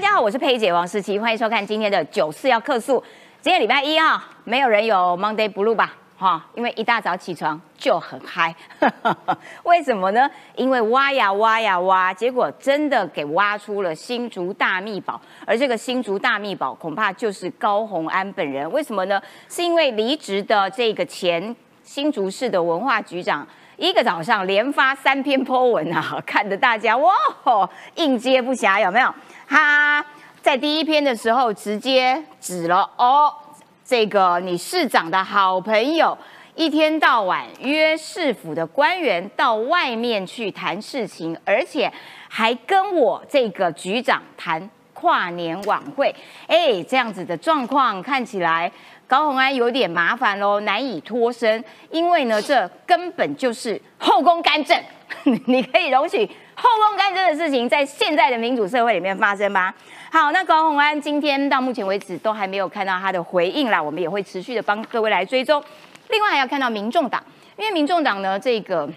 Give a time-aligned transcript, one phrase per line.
[0.00, 3.04] 大家好，我是佩姐王思琪，欢迎收看今天的九四要客诉。
[3.42, 5.94] 今天礼拜一啊，没有人有 Monday Blue 吧？
[6.16, 8.54] 哈，因为一大早起床就很嗨。
[9.64, 10.26] 为什么呢？
[10.56, 15.20] 因为挖呀挖呀挖，结果真的给挖出了新竹大秘宝。
[15.44, 18.72] 而这个新竹大秘宝，恐怕就是高鸿安本人。
[18.72, 19.20] 为什么呢？
[19.50, 23.46] 是因为离职的这个前新竹市的文化局长。
[23.80, 27.10] 一个早上连发三篇 po 文啊，看得大家哇，
[27.94, 29.12] 应接不暇，有没有？
[29.48, 30.04] 他
[30.42, 33.32] 在第一篇的时候直接指了哦，
[33.82, 36.16] 这个你市长的好朋友，
[36.54, 41.90] 一天到晚约市府的官员到外面去谈事情，而且
[42.28, 46.14] 还跟我这个局长谈跨年晚会，
[46.46, 48.70] 哎，这样子的状况看起来。
[49.10, 54.80] 高鸿安有点麻烦喽，难以脱身，因为呢，这根本就是后宫干政。
[55.46, 56.24] 你可以容许
[56.54, 59.74] 后宫干政的事情在现在的民主社会里面发生吗？
[60.12, 65.60] 好，那高鸿安今天到目前为止都还没有看到他的回应啦，我们也会持续的帮各位来追踪。
[66.10, 67.20] 另外还要看到民众党，
[67.56, 68.88] 因为民众党呢，这个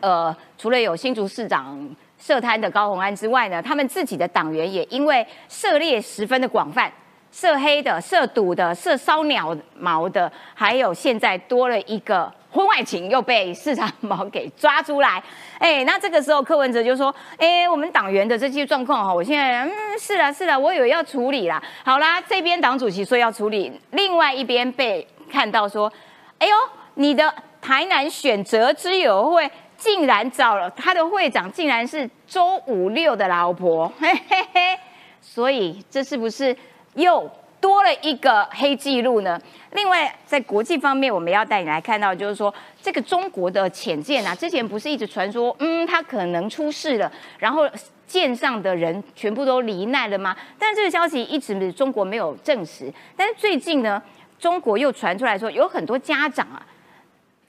[0.00, 1.76] 呃，除了有新竹市长
[2.16, 6.92] 涉贪的高鸿安之外呢，他们自己的党员也因为涉猎十分的广泛。
[7.32, 15.22] 涉黑的、涉赌的、涉烧鸟毛的，还有现在多了一个婚外情，又被市场毛给抓出来。
[15.58, 21.60] 哎，那这个时候柯文哲就说：“哎，我们党员的这些状况哈，我现在嗯是啊是啊，我以为要处理啦。
[21.82, 25.90] 好啦，这边党主席说要处理，另外一边被看到说：
[26.38, 26.54] 哎呦，
[26.94, 34.78] 你的台南选择之友会竟然找了他的会长，竟然是周五六的老婆，嘿嘿嘿，
[35.22, 36.54] 所以这是不是？”
[36.94, 39.40] 又多了一个黑记录呢。
[39.72, 47.62] 另外，在国际方面，我们要带你来看到，就是说这个中国的潜舰啊，之前不是一直传说，嗯，它可能出事了，然后
[48.06, 50.36] 舰上的人全部都罹难了吗？
[50.58, 52.92] 但这个消息一直中国没有证实。
[53.16, 54.02] 但是最近呢，
[54.38, 56.60] 中国又传出来说，有很多家长啊。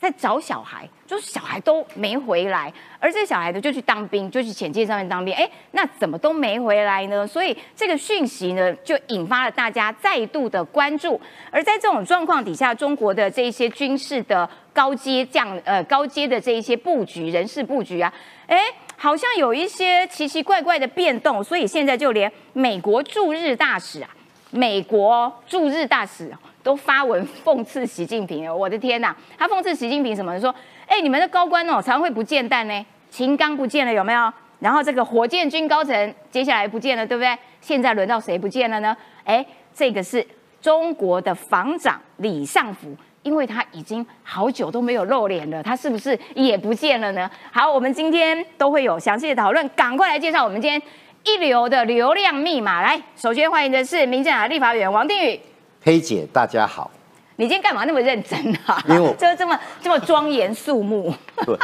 [0.03, 5.33] 在找小孩，就是小孩都没回来，而这小孩呢就去当兵，就去潜舰上面当兵。
[5.33, 7.25] 哎，那怎么都没回来呢？
[7.25, 11.19] 所以这个讯息呢，就引发了大家再度的关注。
[11.49, 18.13] 而在这种状况底下，中国的这一些军事的高阶将，呃，高阶的这一些布局、人事布局啊，
[18.47, 18.59] 哎，
[18.97, 21.41] 好像有一些奇奇怪怪的变动。
[21.41, 24.09] 所以现在就连美国驻日大使啊，
[24.51, 26.29] 美国驻日大使。
[26.63, 29.15] 都发文讽刺习近平我的天哪！
[29.37, 30.39] 他讽刺习近平什么？
[30.39, 30.53] 说，
[30.87, 34.33] 哎，你们的高官哦，常会不见弹呢，秦刚不见了有没有？
[34.59, 37.37] 然后这个火箭军高层接下来不见了，对不对？
[37.59, 38.95] 现在轮到谁不见了呢？
[39.25, 40.25] 哎，这个是
[40.61, 47.29] 中国的防长李尚福，因为他已经好久都没有露脸了，他是不是也不见了呢？
[47.51, 50.81] 好，我们今天都会有详细的讨论，赶快来介绍我们今天
[51.25, 52.81] 一流的流量密码。
[52.81, 55.37] 来，首先欢迎的是民进党立法委员王定宇。
[55.83, 56.89] 黑姐，大家好。
[57.35, 58.81] 你今天干嘛那么认真啊？
[58.87, 61.13] 因为我 就这么这么庄严肃穆。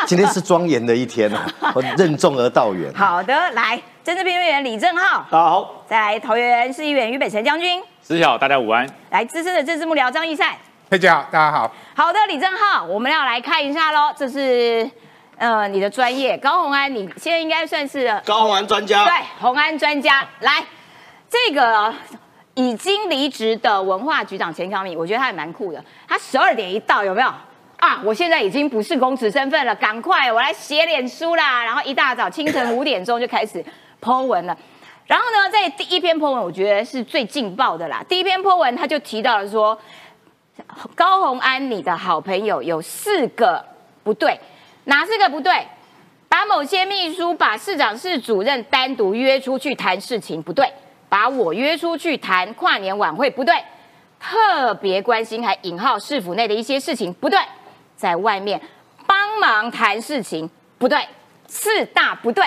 [0.05, 2.93] 今天是庄严的一天啊， 我任重而道远。
[2.93, 5.85] 好的，来，政治评论员李正浩，大家好。
[5.87, 8.85] 再来，桃园市议员于北辰将军，思晓，大家午安。
[9.09, 10.53] 来，资深的政治幕僚张义善，
[10.91, 11.71] 黑姐好，大家好。
[11.95, 14.89] 好的，李正浩，我们要来看一下喽，这是
[15.37, 20.27] 呃你的专业，高鸿安，你现在应该算是高鸿安专家，对，鸿安专家。
[20.41, 20.65] 来，
[21.29, 21.93] 这个。
[22.59, 25.81] 已经离职的文化局长钱康敏，我觉得他也蛮酷的。
[26.05, 27.27] 他十二点一到，有没有
[27.77, 28.01] 啊？
[28.03, 31.63] 我现在已经不是公职身份了，赶快我来写脸书啦。
[31.63, 33.63] 然后一大早清晨五点钟就开始
[34.01, 34.57] 剖文了。
[35.07, 38.03] 然后呢，在第一篇剖文，我觉得是最劲爆的啦。
[38.09, 39.79] 第一篇剖文他就提到了说，
[40.95, 43.65] 高鸿安你的好朋友有四个
[44.03, 44.37] 不对，
[44.83, 45.65] 哪四个不对？
[46.27, 50.69] 把某些秘书把市长室主任单独约出去谈事情，不对。
[51.09, 53.55] 把我约出去谈跨年晚会不对，
[54.19, 57.39] 特别关心还引号市府内的一些事情不对，
[57.97, 58.61] 在外面
[59.07, 60.99] 帮忙谈事情不对，
[61.47, 62.43] 四大不对，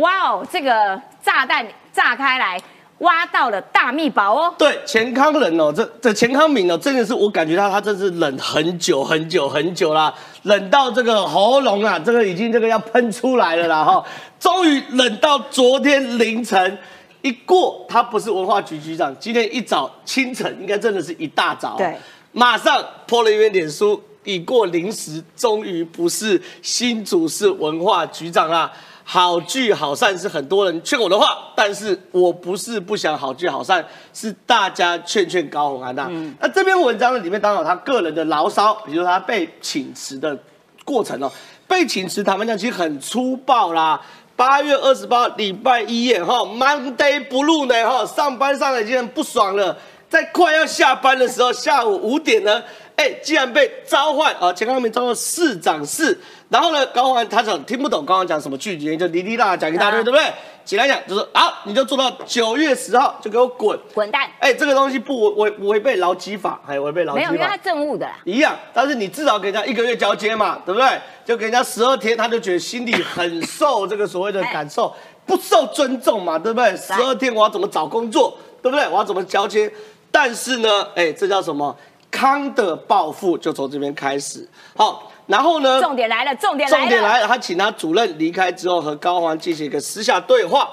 [0.00, 2.60] 哇哦，这个炸弹炸开来，
[2.98, 4.54] 挖到了大秘宝哦。
[4.58, 10.12] 对，钱康人哦，这这钱康敏哦，真的是我感觉到他真是冷很久很久很久啦，
[10.42, 14.04] 冷到这个喉咙啊，这个已经这个要喷出来了啦哈，
[14.38, 16.78] 终于冷到昨天凌晨。
[17.24, 19.16] 一过，他不是文化局局长。
[19.18, 21.96] 今天一早清晨，应该真的是一大早，对，
[22.32, 28.70] 马上泼了一篇脸书，已过零时，终于不是新主事文化局长啦。
[29.06, 33.82] 好聚好散是很多人劝我的话，但是我不是不想好聚好散，
[34.12, 36.10] 是大家劝劝高鸿安呐。
[36.38, 40.38] 那这篇文章呢，里面当然有他个人的牢骚，比如他被请辞的
[40.84, 41.32] 过程哦，
[41.66, 43.98] 被请辞，坦白讲其实很粗暴啦。
[44.36, 49.76] 八月二十八礼拜一夜哈，Monday Blue 呢哈，上班上的已经很不爽了，
[50.08, 52.62] 在快要下班的时候，下午五点呢，
[52.96, 56.16] 哎，竟然被召唤啊，钱康明召唤市长室，
[56.48, 60.32] 然后呢，高环他讲听不懂刚刚讲什么拒绝，就哩哩啦啦讲一大堆，对不对？
[60.64, 64.30] 简单讲就是好，你就做到九月十号就给我滚滚蛋！
[64.38, 68.56] 哎，这个东西不违违违背劳基法，还违背劳基法，没有，因为他政务的啦，一样。
[68.72, 70.88] 但是你至少给人家一个月交接嘛，对不对？
[71.24, 74.94] 就给人家十二天，他就觉得心里很受这个所谓的感受，
[75.26, 76.74] 不受尊重嘛，对不对？
[76.76, 78.88] 十二天我要怎么找工作，对不对？
[78.88, 79.70] 我要怎么交接？
[80.10, 81.76] 但是呢，哎，这叫什么？
[82.14, 84.48] 康的报复就从这边开始。
[84.76, 85.10] 好。
[85.26, 85.80] 然后呢？
[85.80, 86.82] 重点来了，重点来了。
[86.82, 90.68] 重点来了，他请他主任离开之后，和高环进行一个私下对话，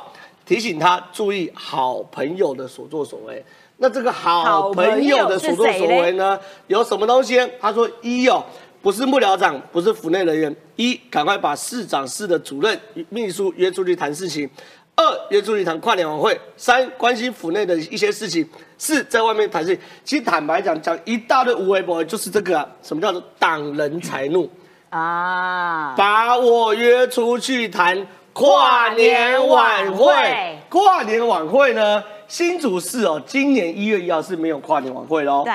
[0.45, 3.41] 提醒他注意好朋友的所作所为。
[3.77, 7.39] 那这个好朋友的所作所为呢，有什么东西？
[7.61, 8.43] 他说：一哦，
[8.81, 10.53] 不是幕僚长，不是府内人员。
[10.75, 12.77] 一，赶快把市长室的主任、
[13.07, 14.49] 秘书约出去谈事情。
[14.95, 18.47] 二约出去谈跨年晚会，三关心府内的一些事情，
[18.77, 19.83] 四在外面谈事情。
[20.03, 24.49] 其实坦白讲，讲一大堆无为博，就是这个啊什么叫做挡人财怒
[24.89, 25.95] 啊！
[25.97, 32.03] 把我约出去谈跨年晚会，跨年晚会呢？
[32.27, 35.43] 新主事哦，今年一月一号是没有跨年晚会喽。
[35.45, 35.53] 对。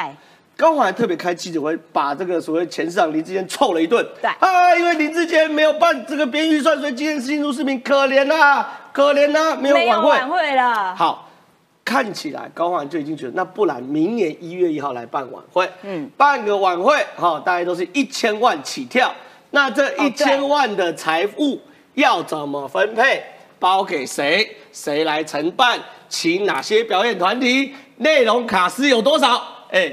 [0.57, 4.05] 高华还特别开记者会，把这个所谓前市长林志坚臭了一顿。
[4.23, 10.09] 对啊，因为林志坚没有办这个编预算，所以今天新竹市民可怜呐，可怜呐，没有晚会。
[10.09, 10.97] 晚会了。
[10.97, 11.31] 好，
[11.85, 15.69] 看起来高华就已经觉得，那不然明年一月一号来办晚会。
[15.83, 19.13] 嗯，办个晚会，哈，大概都是一千万起跳。
[19.51, 21.61] 那这一千万的财富
[21.93, 23.23] 要怎么分配？
[23.59, 24.57] 包给谁？
[24.73, 25.79] 谁来承办？
[26.09, 27.75] 请哪些表演团体？
[27.99, 29.43] 内容卡司有多少？
[29.71, 29.93] 哎。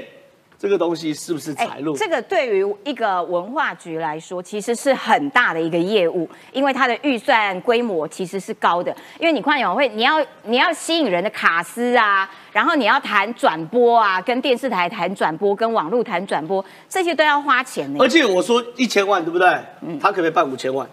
[0.64, 1.94] 这个东西是不是财路？
[1.94, 8.90] 这个对于一个文化局来说，其实是很大的一个业务，因为它的预算规模其实是高的。
[9.20, 18.02] 因为你跨年晚会，你要你要吸引人的卡司啊，然后你要谈转播啊，跟电视台谈转播，跟网络谈转播，这些都要花钱的。
[18.02, 19.46] 而且我说一千万，对不对？
[19.82, 20.88] 嗯，他可不可以办五千万？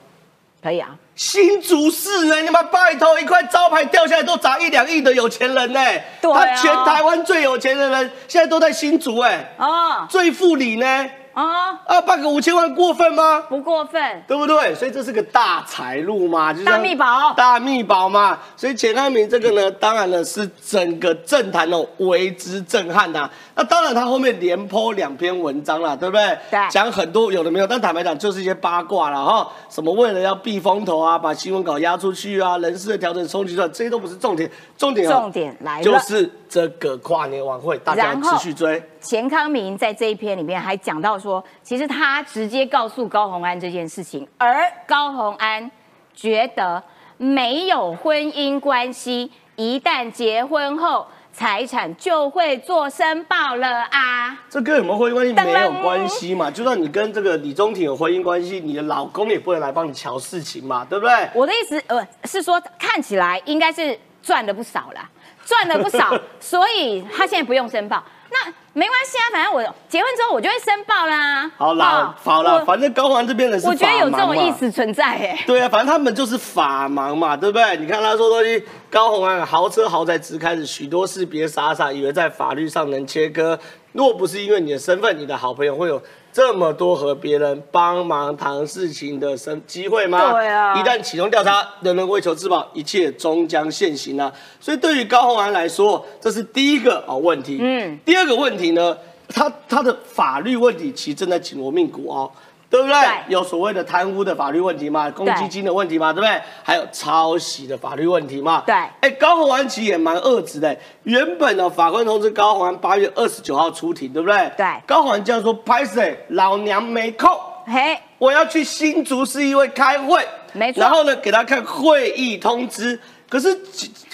[0.62, 2.40] 可以啊，新竹市呢？
[2.42, 5.80] 你们拜托，一块招牌掉下来都砸一两亿的有钱人呢？
[6.22, 9.56] 对他全台湾最有钱的人，现在都在新竹哎。
[9.58, 11.10] 哦，最富里呢？
[11.34, 12.02] 啊啊！
[12.02, 13.42] 办个五千万过分吗？
[13.48, 14.76] 不过分，对不对？
[14.76, 18.38] 所以这是个大财路嘛，就是大密宝，大密宝嘛。
[18.58, 23.30] 所以钱安明这个呢，当然呢是整个政坛哦为之震撼呐。
[23.56, 26.38] 那当然他后面连泼两篇文章啦，对不对？
[26.50, 29.48] 对，讲很多有的没有，但坦白讲就是一些八卦了哈。
[29.70, 38.82] 什么为了要避风头啊，把新闻稿压出去啊，人事的调整、冲击段，这些都不是重点，重点重点来了，就是这个跨年晚会，大家持续追。
[39.02, 45.70] 钱康明在这一篇里面还讲到说，其实他直接告诉高红安这件事情，而高红安
[46.14, 46.82] 觉得
[47.18, 54.38] 没有婚姻关系，一旦结婚后财产就会做申报了啊。
[54.50, 56.52] 这跟什么婚姻关系没有关系嘛？
[56.52, 61.30] 就算你跟这个李宗廷有婚姻关系，你的老公也不能来帮你瞧事情嘛，对不对？
[61.34, 65.10] 我的意思呃是说，看起来应该是赚了不少啦。
[65.44, 68.02] 赚了不少， 所以他现在不用申报。
[68.46, 71.52] 那没关系啊，反正我结婚之后我就会申报啦。
[71.58, 75.44] 好啦，好了，反正高环这边的是我觉得有这种意思存在哎。
[75.46, 77.78] 对啊，反正他们就是法盲嘛，对不对？
[77.78, 83.60] 你看他说东西，高红安豪车豪宅直开始，许多事别傻傻以为在法律上能切割。
[83.92, 86.02] 若不是因为你的身份，你的好朋友会有。
[86.34, 90.32] 这么多和别人帮忙谈事情的生机会吗？
[90.32, 94.32] 对啊，一旦启动调查，人人为求自保，一切终将现行啊！
[94.60, 97.58] 所以对于高鸿安来说，这是第一个啊问题。
[97.62, 98.98] 嗯，第二个问题呢，
[99.28, 102.32] 他他的法律问题其实正在紧锣密鼓哦。
[102.72, 102.96] 对不对？
[103.28, 106.42] 有所谓的贪污的法律问题嘛，公积金的问题嘛，对不对？
[106.64, 108.64] 还有抄袭的法律问题嘛。
[108.66, 108.74] 对。
[109.02, 110.76] 哎，高宏安其实也蛮恶质的。
[111.04, 114.50] 原本呢，法官通知高宏安八月二十九号出庭，对不对？
[114.56, 114.66] 对。
[114.88, 116.18] 高宏安这样说：“拍谁？
[116.30, 117.30] 老娘没空。
[117.68, 120.26] 嘿，我要去新竹市议会开会。
[120.54, 120.80] 没错。
[120.80, 122.98] 然后呢，给他看会议通知。
[123.30, 123.60] 可是。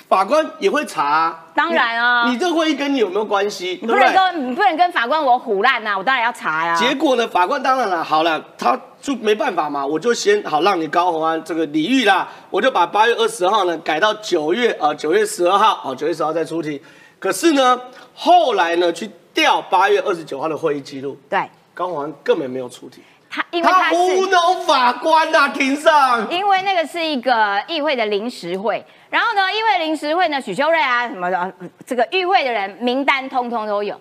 [0.08, 3.78] 法官也会查，当然啊，你这个会议跟你有没有关系？
[3.82, 6.74] 你不能跟，你不能跟法官我胡烂呐，我当然要查呀。
[6.76, 16.80] 结果呢，法官当然了，好了，他就没办法嘛，我就先好让你高鸿安这个礼遇啦，我就把八月二十号呢改到九月啊，九月十二号，哦，九月十号再出庭。
[17.20, 17.78] 可是呢，
[18.14, 23.04] 后来呢去调八月二十九号的会议记录，对，高鸿安根本没有出庭。
[23.30, 26.32] 他因为他糊弄法官呐，庭上。
[26.32, 31.54] 因为那个是一个议会的临时会，然后呢，议会临时会呢，许修睿啊什么的，
[31.86, 34.00] 这个与会的人名单通通都有，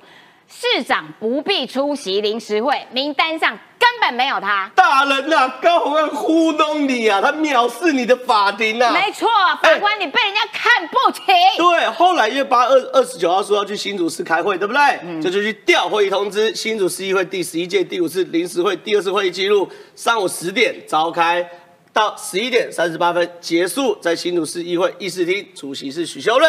[0.49, 4.71] 市长不必出席临时会，名单上根本没有他。
[4.75, 8.93] 大人呐、高洪安糊弄你啊，他藐视你的法庭啊。
[8.93, 9.29] 没错，
[9.63, 11.23] 法官你被人家看不起。
[11.57, 14.81] 对，后来因为八二二十九号说要去新竹市开会，对不对？
[15.05, 21.49] 嗯这就去调会议通知，新竹市议会第十一届第五次临时会第二次会议记录，上午十点召开，
[21.97, 26.47] 到十一点三十八分结束，在新竹市议会议事厅，主席是许修睿，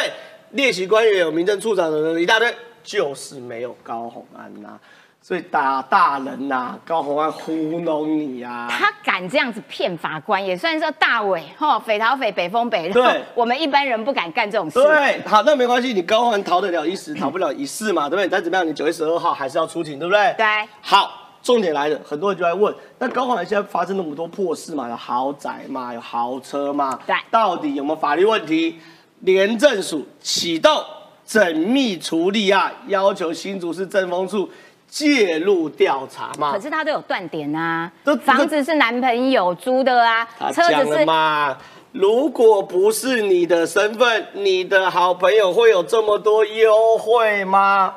[0.51, 4.77] 列席官员有民政处长的人一大堆，就是没有高洪安呐、
[5.21, 8.67] 所以打大人呐、高洪安糊弄你啊！
[8.69, 12.89] 他敢这样子骗法官，也算是大伟哈，匪逃匪，北风北。
[12.89, 14.83] 对 我们一般人不敢干这种事。
[14.83, 18.27] 对，好，那没关系，你高洪安逃得了一时，逃不了一世嘛，对不对？
[18.27, 20.35] 但怎么样，你九月十二号还是要出庭，对不对？
[20.37, 20.45] 对
[20.81, 28.77] 好，重点来了，很多人就在问，那高洪安现在发生那么多破事嘛，有豪宅嘛，有豪车嘛，对到底有没有法律问题？
[29.21, 30.83] 廉政署启动
[31.25, 34.49] 缜密处理啊，要求新竹市政风处
[34.89, 36.59] 介入调查嘛可。
[36.59, 41.57] 是他都有断点啊这，房子是男朋友租的啊他，车子是嘛，
[41.93, 47.95] 如果不是你的身份，你的好朋友会有这么多优惠吗？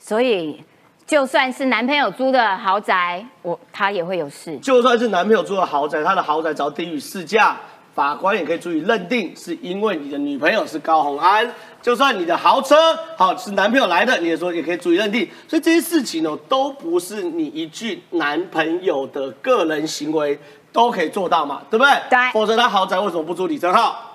[0.00, 0.64] 所以
[1.12, 4.56] 就算是男朋友租的豪宅，我他也会有事。
[4.60, 7.54] 就算是男朋友租的豪宅，他的豪宅只要低于市价，
[7.94, 11.46] 法官也可以足以认定是因为你的女朋友是高洪安。
[11.82, 12.74] 就算你的豪车
[13.18, 15.28] 好是男朋友来的，你也说也可以足以认定。
[15.46, 20.40] 所以这些事情呢，都不是你一句男朋友的个人行为
[20.72, 21.92] 都可以做到嘛，对不对？
[22.08, 24.11] 对否则他豪宅为什么不租李正浩？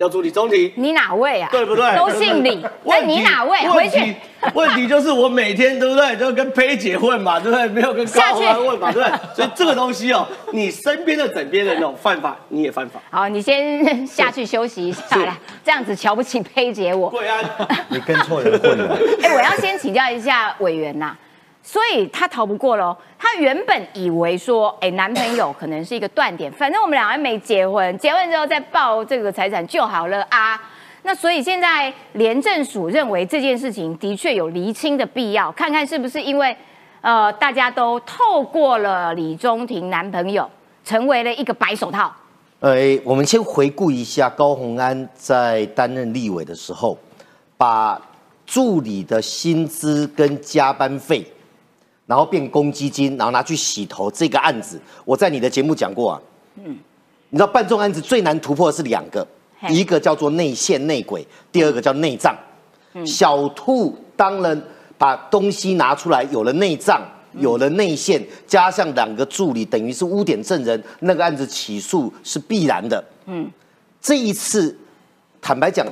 [0.00, 0.72] 要租李宗廷？
[0.76, 1.48] 你哪位啊？
[1.52, 1.94] 对不对？
[1.94, 3.58] 都姓李，那问你哪位？
[3.68, 4.16] 回问题去。
[4.54, 7.68] 问题就是我每天对不对，就跟佩姐混嘛，对不对？
[7.68, 9.18] 没有跟高洪安混嘛，对不对？
[9.36, 12.98] 所以这个东西哦，你身边的枕边人哦犯法，你也犯法。
[13.10, 17.10] 好，你先下去休息一下是来，这样子瞧不起佩姐我。
[17.10, 17.44] 贵安，
[17.90, 18.96] 你跟错人混了。
[19.22, 21.14] 哎、我要先请教一下委员呐、
[21.70, 22.96] 所以他逃不过喽。
[23.16, 30.60] 他原本以为说，哎、男朋友可能是一个断点，反正我们两个没结婚，结婚之后再报这个财产就好了啊。
[31.02, 36.56] 那所以现在廉政署认为这件事情的确有厘清的必要，看看是不是因为
[37.02, 40.50] 呃大家都透过了李中庭男朋友，
[40.84, 42.12] 成为了一个白手套。
[42.58, 42.74] 呃，
[43.04, 46.98] 我们先回顾一下高鸿安在担任立委的时候，
[47.56, 48.00] 把
[48.44, 51.24] 助理的薪资跟加班费，
[52.10, 56.20] 然后变公积金，然后拿去洗头这个案子，我在你的节目讲过啊。
[56.56, 56.76] 嗯，
[57.28, 59.24] 你知道办这种案子最难突破的是两个，
[59.60, 62.36] 嘿一个叫做内线内鬼，第二个叫内脏。
[63.06, 64.60] 小兔当然
[64.98, 67.00] 把东西拿出来，有了内脏，
[67.34, 73.04] 有了内线，加上两个助理，等于是污点证人，那个案子起诉是必然的。
[73.26, 73.48] 嗯，
[74.02, 74.76] 这一次，
[75.40, 75.86] 坦白讲，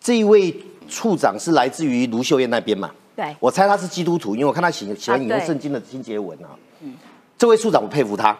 [0.00, 0.52] 这一位
[0.88, 2.90] 处长是来自于卢秀燕那边嘛？
[3.14, 6.48] 对我猜他是基督徒，因为我看他喜喜欢引用圣经的经节文啊。
[7.36, 8.36] 这位处长我佩服他。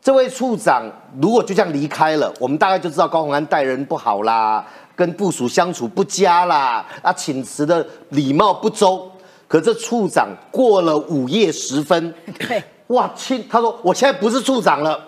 [0.00, 0.84] 这位处长
[1.20, 9.10] 如果就这样离开了，我们大概就知道高鸿安待人不好啦，跟部署相处不佳啦，啊，请辞的礼貌不周。
[9.48, 15.00] 可这处长过了午夜时分，对，哇，亲，他说我现在不是处长了，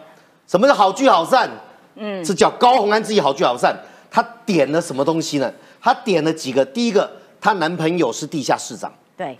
[0.47, 1.51] 什么是好聚好散？
[1.97, 3.77] 嗯，是叫高鸿安自己好聚好散。
[4.11, 5.53] 他点了什么东西呢？
[5.81, 8.93] 他点了几个，第一个，她男朋友是地下市长。
[9.17, 9.39] 对，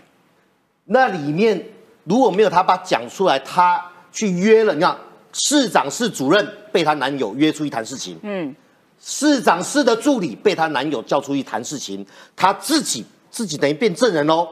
[0.85, 1.63] 那里面
[2.03, 4.97] 如果没有她把讲出来，她去约了，你看
[5.33, 8.55] 市长室主任被她男友约出去谈事情，嗯，
[8.99, 14.47] 市长室的助理被她男友叫出去谈事情，她自己自己等于变证人喽，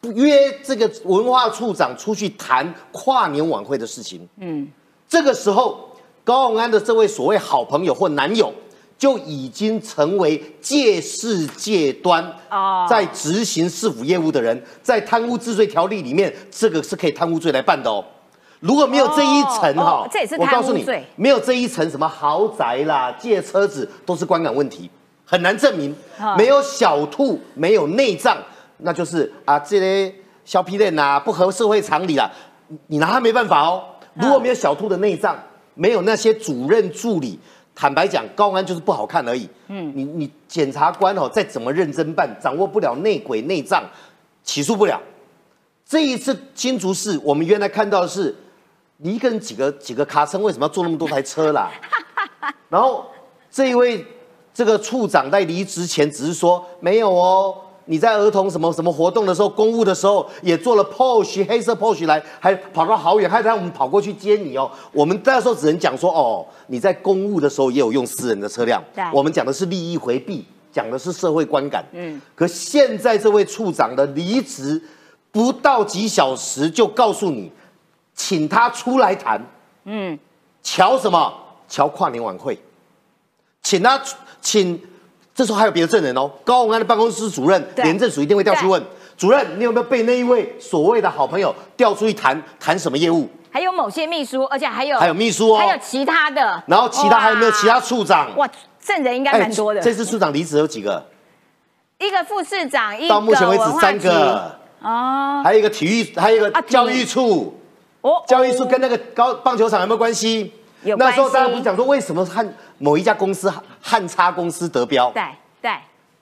[0.00, 4.70] 不约这个文化处长出去谈跨年晚会的事情，嗯，
[5.08, 5.88] 这个时候
[6.22, 8.52] 高鸿安的这位所谓好朋友或男友。
[9.04, 18.02] 就已经成为借势借端哦在执行市府业务的人，在贪污治罪条例里面，这个是可以贪污罪来办的哦。
[18.60, 20.82] 如果没有这一层哦哈、哦这也是我告诉你
[21.16, 24.88] 没有这一层，什么豪宅啦、借车子都是观感问题，
[25.26, 26.34] 很难证明哦。
[26.38, 28.38] 没有小兔，没有内脏，
[28.78, 30.14] 那就是啊，这些
[30.46, 32.30] 小皮链呐，不合社会常理啦，
[32.68, 33.82] 你你拿他没办法哦。
[34.14, 35.36] 如果没有小兔的内脏，
[35.74, 37.38] 没有那些主任助理，
[37.74, 39.48] 坦白讲，高安就是不好看而已。
[39.68, 43.82] 嗯，你你检察官哦，再怎么认真办，掌握不了内鬼内脏，
[44.42, 45.00] 起诉不了。
[45.84, 48.34] 这一次新竹市，我们原来看到的是，
[48.98, 51.70] 你一个人几个几个卡车，为什么要坐那么多台车啦？
[52.70, 53.06] 然后
[53.50, 54.06] 这一位
[54.54, 64.70] 这个处长在离职前只是说没有哦，你在儿童什么什么活动的时候，公务的时候也做了 Porsche 黑色 Porsche 来，还跑到好远，还让我们跑过去接你哦。
[64.92, 71.84] 我们那时候只能讲说哦，你在公务的时候也有用私人的车辆对，我们讲的是利益回避，讲的是社会观感。
[71.92, 74.80] 嗯，可现在这位处长的离职
[75.30, 77.50] 不到几小时就告诉你。
[78.16, 79.44] 请他出来谈，
[79.86, 80.16] 嗯，
[80.62, 81.34] 瞧什么？
[81.66, 82.56] 瞧跨年晚会，
[83.60, 84.80] 请他出请，
[85.34, 88.80] 这时候还有别的证人哦，高鸿安的办公室主任廉政署一定会调去问
[89.16, 93.28] 主任，你有没有被那一位所谓的好朋友调出去谈谈什么业务？
[93.50, 97.80] 还有某些秘书，而且还有还有秘书哦还有其他的，然后其他还有没有其他哇？
[97.80, 98.36] 处长？
[98.36, 98.48] 哇，
[98.80, 99.80] 证人应该蛮多的。
[99.80, 101.04] 这次处长离职有几个？
[101.98, 107.60] 一个副市长，一个到目前为止三个，哦还有一个体育，还有一个教育处。
[108.02, 110.52] 哦，教育处跟那个高棒球场有没有关系？
[110.82, 113.50] 有那时候大家不是讲说为什么和某一家公司
[113.86, 115.10] 汉差公司得标？
[115.12, 115.22] 对
[115.60, 115.70] 对，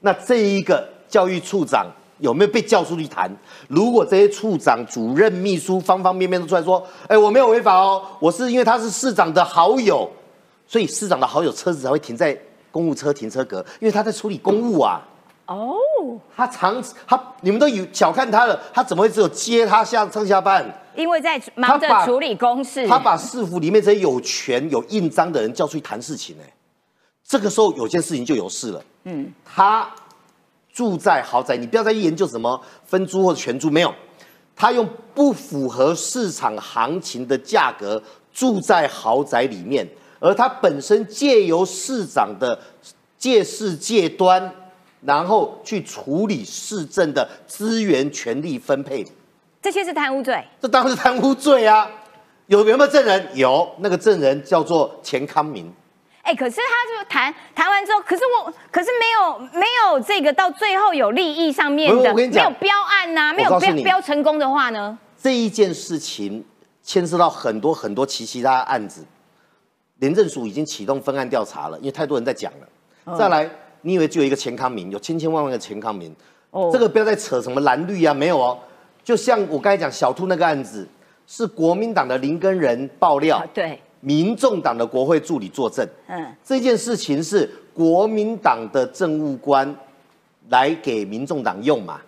[0.00, 1.86] 那这一个教育处长
[2.18, 3.30] 有没有被叫出去谈？
[3.68, 10.10] 如果这些处长、主任、秘书方方面面都出来说，哎，我没有违法哦，我是因为他是市长的好友，
[10.66, 12.36] 所以市长的好友车子才会停在
[12.72, 15.00] 公务车停车格，因为他在处理公务啊。
[15.46, 15.76] 哦，
[16.36, 20.64] 他常他你们都有小看他了，他怎么会只有接他下上下班？
[20.96, 26.42] 因为在忙着处理公事，他把市府里面这些有权有印章的人叫出去谈事情呢、
[27.32, 28.84] 这个时候有件事情就有事了。
[29.04, 29.90] 嗯，他
[30.70, 33.94] 住在豪宅，你不要再去研究什么分租或者全租，没有，
[34.54, 38.02] 他用不符合市场行情的价格
[38.34, 39.88] 住在豪宅里面，
[40.20, 42.60] 而他本身借由市长的
[43.16, 44.52] 借势借端，
[45.00, 49.02] 然后去处理市政的资源权力分配。
[49.62, 50.44] 这些是贪污罪。
[50.60, 51.90] 这当然是贪污罪啊！
[52.48, 53.26] 有有没有证人？
[53.34, 55.72] 有，那个证人叫做钱康明。
[56.22, 64.96] 哎，可是他就谈谈完之后，可是我可是没有没有这个到最后有利益上面的，没有标案呐、没有标标成功的话呢？
[65.20, 66.44] 这一件事情
[66.82, 69.04] 牵涉到很多很多其其他的案子，
[69.98, 73.16] 廉政署已经启动分案调查了，因为太多人在讲了。
[73.18, 73.48] 再来，
[73.82, 74.90] 你以为只有一个钱康明？
[74.90, 76.14] 有千千万万个钱康明。
[76.50, 78.58] 哦这个不要再扯什么蓝绿啊，没有哦。
[79.02, 80.86] 就像我刚才讲小兔那个案子，
[81.26, 85.86] 是国民党的林根人爆料啊，，对，民众党的国会助理作证。
[86.08, 89.74] 嗯，这件事情是国民党的政务官
[90.48, 92.00] 来给民众党用嘛，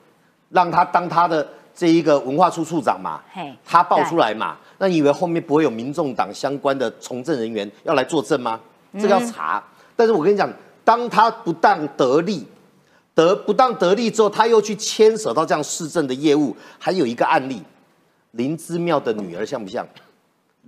[0.50, 8.61] 让他当他的这一个文化处处长嘛嘿，他爆出来嘛，那你以为后面不会有民众党相关的从政人员要来作证吗？
[8.94, 9.62] 这个要查。
[9.96, 10.52] 但是我跟你讲，
[10.85, 12.44] 当他不当得利，
[13.14, 17.62] 得不当得利之后，他又去牵扯到这样市政的业务，还有一个案例，
[18.33, 19.87] 林之妙的女儿像不像？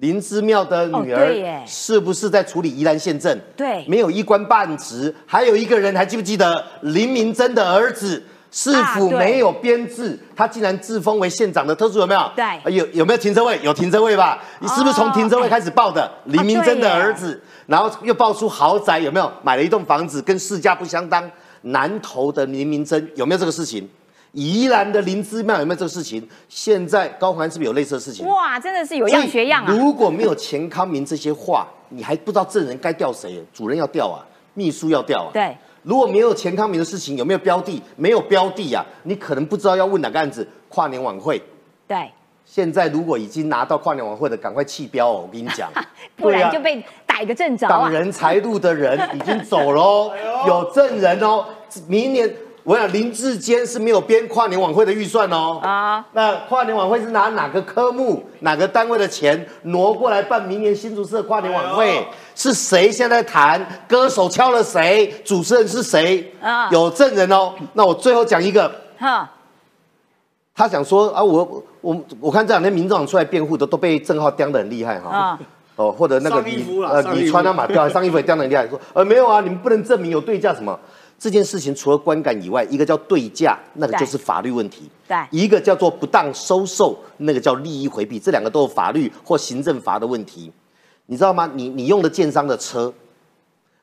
[0.00, 1.32] 林之妙的女儿
[1.66, 3.38] 是不是在处理宜兰县政？
[3.56, 8.22] 对没有一官半职，还有一个人还记不记得林明珍的儿子？
[8.52, 12.30] 市府啊对没有编制，他竟然自封为县长的特殊有没有？
[12.34, 13.58] 对啊有有没有停车位？
[13.62, 14.42] 有停车位吧？
[14.60, 16.10] 你是不是从停车位开始报的？
[16.24, 19.30] 林明珍的儿子，然后又爆出豪宅有没有？
[19.42, 21.30] 买了一栋房子跟市价不相当。
[21.62, 23.86] 南投的林明珍有没有这个事情？
[24.32, 26.26] 宜兰的林芝庙有没有这个事情？
[26.48, 28.26] 现在高环是不是有类似的事情？
[28.28, 29.72] 哇，真的是有样学样啊！
[29.72, 35.30] 如果没有钱康明这些话，你还不知道证人该调谁，主任要调啊，秘书要调啊。
[35.32, 37.82] 对，如果没有钱康明的事情，有没有标的？
[37.96, 40.46] 没有标的啊，你可能不知道要问哪个案子。
[40.68, 41.40] 跨年晚会，
[41.86, 42.10] 对，
[42.44, 45.22] 现在如果已经拿到跨年晚会的，赶快弃标哦！
[45.26, 45.70] 我跟你讲，
[46.16, 47.88] 不然就被逮个正着挡啊！
[47.88, 50.12] 人财路的人已经走喽，
[50.46, 51.46] 有证人哦。
[51.88, 52.30] 明年
[52.66, 55.60] 我想林志坚是没有编跨年晚会的预算哦。
[55.62, 62.04] 啊，那跨年晚会是拿哪个科目、哪个单位的钱挪过来办明年新竹市的跨年晚会？
[62.34, 63.64] 是谁现在谈？
[63.86, 65.06] 歌手敲了谁？
[65.24, 66.32] 主持人是谁？
[66.42, 67.54] 啊有证人哦。
[67.74, 69.30] 那我最后讲一个，哈，
[70.52, 75.08] 他想说啊，我我我看这两天民众党出来辩护的都被郑浩刁的很厉害哈。
[75.10, 75.38] 啊
[75.76, 80.76] 哦，或者那个李上衣服啦呃上衣服李川啊马刁上衣服也刁的很厉害，说呃没有啊，你们不能证明有对价什么。
[81.18, 84.90] 这件事情除了观感以外，一个叫对价，那个就是法律问题。
[85.08, 90.52] 对一个叫做不当收受，那个叫利益回避，这两个都有法律或行政罚的问题，
[91.06, 91.50] 你知道吗？
[91.54, 92.92] 你你用了建商的车，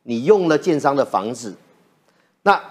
[0.04, 1.56] 你用了建商的房子，
[2.44, 2.62] 那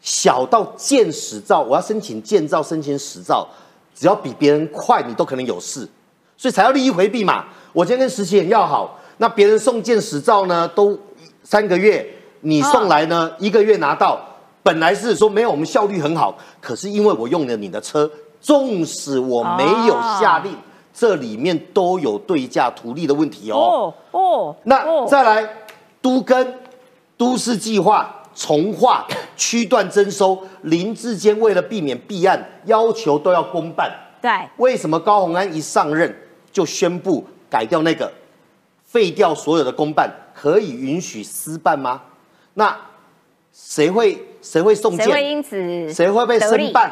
[0.00, 3.48] 小到建史照，我要申请建造、申请史照，
[3.94, 5.88] 只要比别人快，你都可能有事，
[6.36, 7.46] 所以才要利益回避嘛。
[7.72, 10.96] 我今天跟石奇很要好，那别人送建史照呢，都
[11.42, 12.06] 三个月，
[12.46, 14.20] 你送来呢、一个月拿到。
[14.62, 18.08] 本来是说没有，我们效率很好，可是因为我用了你的车，
[18.40, 20.52] 纵使我没有下令，
[20.92, 23.56] 这里面都有对价图利的问题哦。
[23.56, 25.48] 哦哦，那哦再来，
[26.00, 26.54] 都跟
[27.16, 29.06] 都市计划重划
[29.36, 33.88] 区段征收，林志坚为了避免弊案，要求都要公办。
[34.20, 36.12] 对，为什么高鸿安一上任
[36.50, 38.12] 就宣布改掉那个，
[38.84, 42.02] 废掉所有的公办，可以允许私办吗？
[42.58, 42.74] 那
[43.52, 45.30] 谁会谁会送谁会件？
[45.30, 46.90] 因此谁会被申办？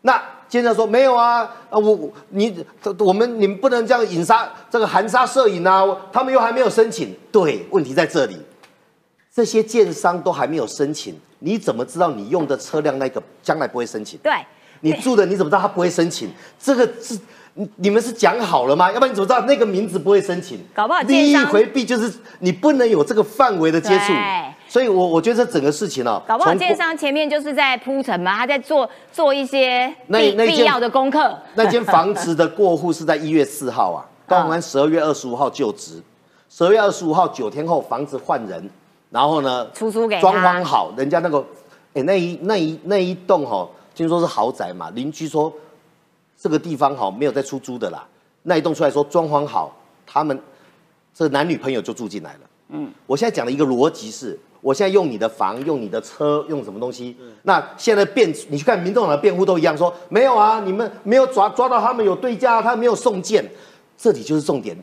[0.00, 2.64] 那接着说没有啊，啊我我你
[2.98, 7.14] 我们你们不能这样引杀这个含沙射影啊，他们又还没有申请。
[7.30, 8.38] 对，问题在这里，
[9.34, 14.18] 这些建商都还没有申请，你怎么知道你用的车辆那个将来不会申请？
[14.22, 14.32] 对，
[14.80, 16.30] 你住的你怎么知道他不会申请？
[16.58, 17.18] 这个是
[17.58, 18.92] 你你们是讲好了吗？
[18.92, 20.60] 要不然你怎么知道那个名字不会申请？
[20.74, 24.54] 搞不好利益建商回避就是你不能有这个范围的接触对。
[24.68, 31.34] 所以我我觉得这整个事情哦，搞不好从建商前面就是在铺陈嘛，他在做做一些那必必要的功课。
[31.54, 36.02] 那间房子的过户是在一月四号啊，高宏安十二月二十五号就职，
[36.50, 38.68] 十二月二十五号九天后房子换人，
[39.08, 41.42] 然后呢出租给装潢好，人家那个
[41.94, 45.50] 哎、那一那一那一栋哈、听说是豪宅嘛，邻居说
[46.38, 48.06] 这个地方哈、没有在出租的啦，
[48.42, 49.74] 那一栋出来说装潢好，
[50.06, 50.38] 他们
[51.14, 52.40] 这男女朋友就住进来了。
[52.68, 57.16] 嗯，我现在讲的一个逻辑是，我现在用你的房，用你的车，用什么东西？
[57.42, 63.48] 那现在辩，你去看民众党的辩护都一样，说没有啊，你们没有抓抓到他们有对价，他们没有送件，
[63.96, 64.76] 这里就是重点。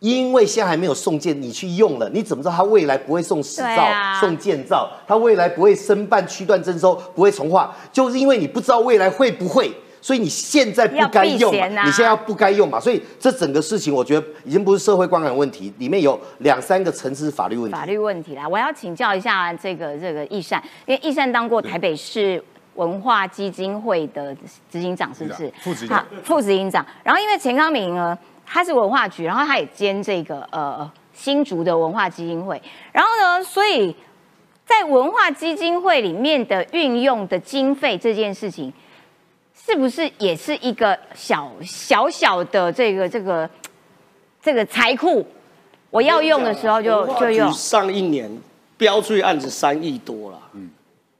[0.00, 4.90] 因为现在还没有送件，你去用了，你怎么知道他未来不会送实照、啊送建造？
[5.06, 17.84] 他未来不会申办区段征收，不会重划，就是因为你不知道未来会不会，所以你现在不该用嘛，你现在要不该用嘛，所以这整个事情，我觉得已经不是社会观感问题，里面有两三个层次法律问题法。
[17.84, 22.42] 律问题啦，我要请教一下这个这个易善，因为易善当过台北市
[22.76, 24.34] 文化基金会的
[24.70, 25.52] 执行长，是不是？
[25.60, 26.86] 副执行长副执行长。
[27.02, 32.60] 然后因为钱康明呢，他是文化局，然后他也兼这个呃新竹的文化基金会，
[32.92, 33.94] 然后呢，所以
[34.64, 38.72] 在文化基金会里面的运用的经费这件事情，
[39.66, 43.48] 是不是也是一个小小小的这个这个
[44.42, 45.26] 这个财库？
[45.90, 47.52] 我要用的时候就就用。
[47.52, 48.30] 上一年
[48.76, 50.70] 标出去案子三亿多了，嗯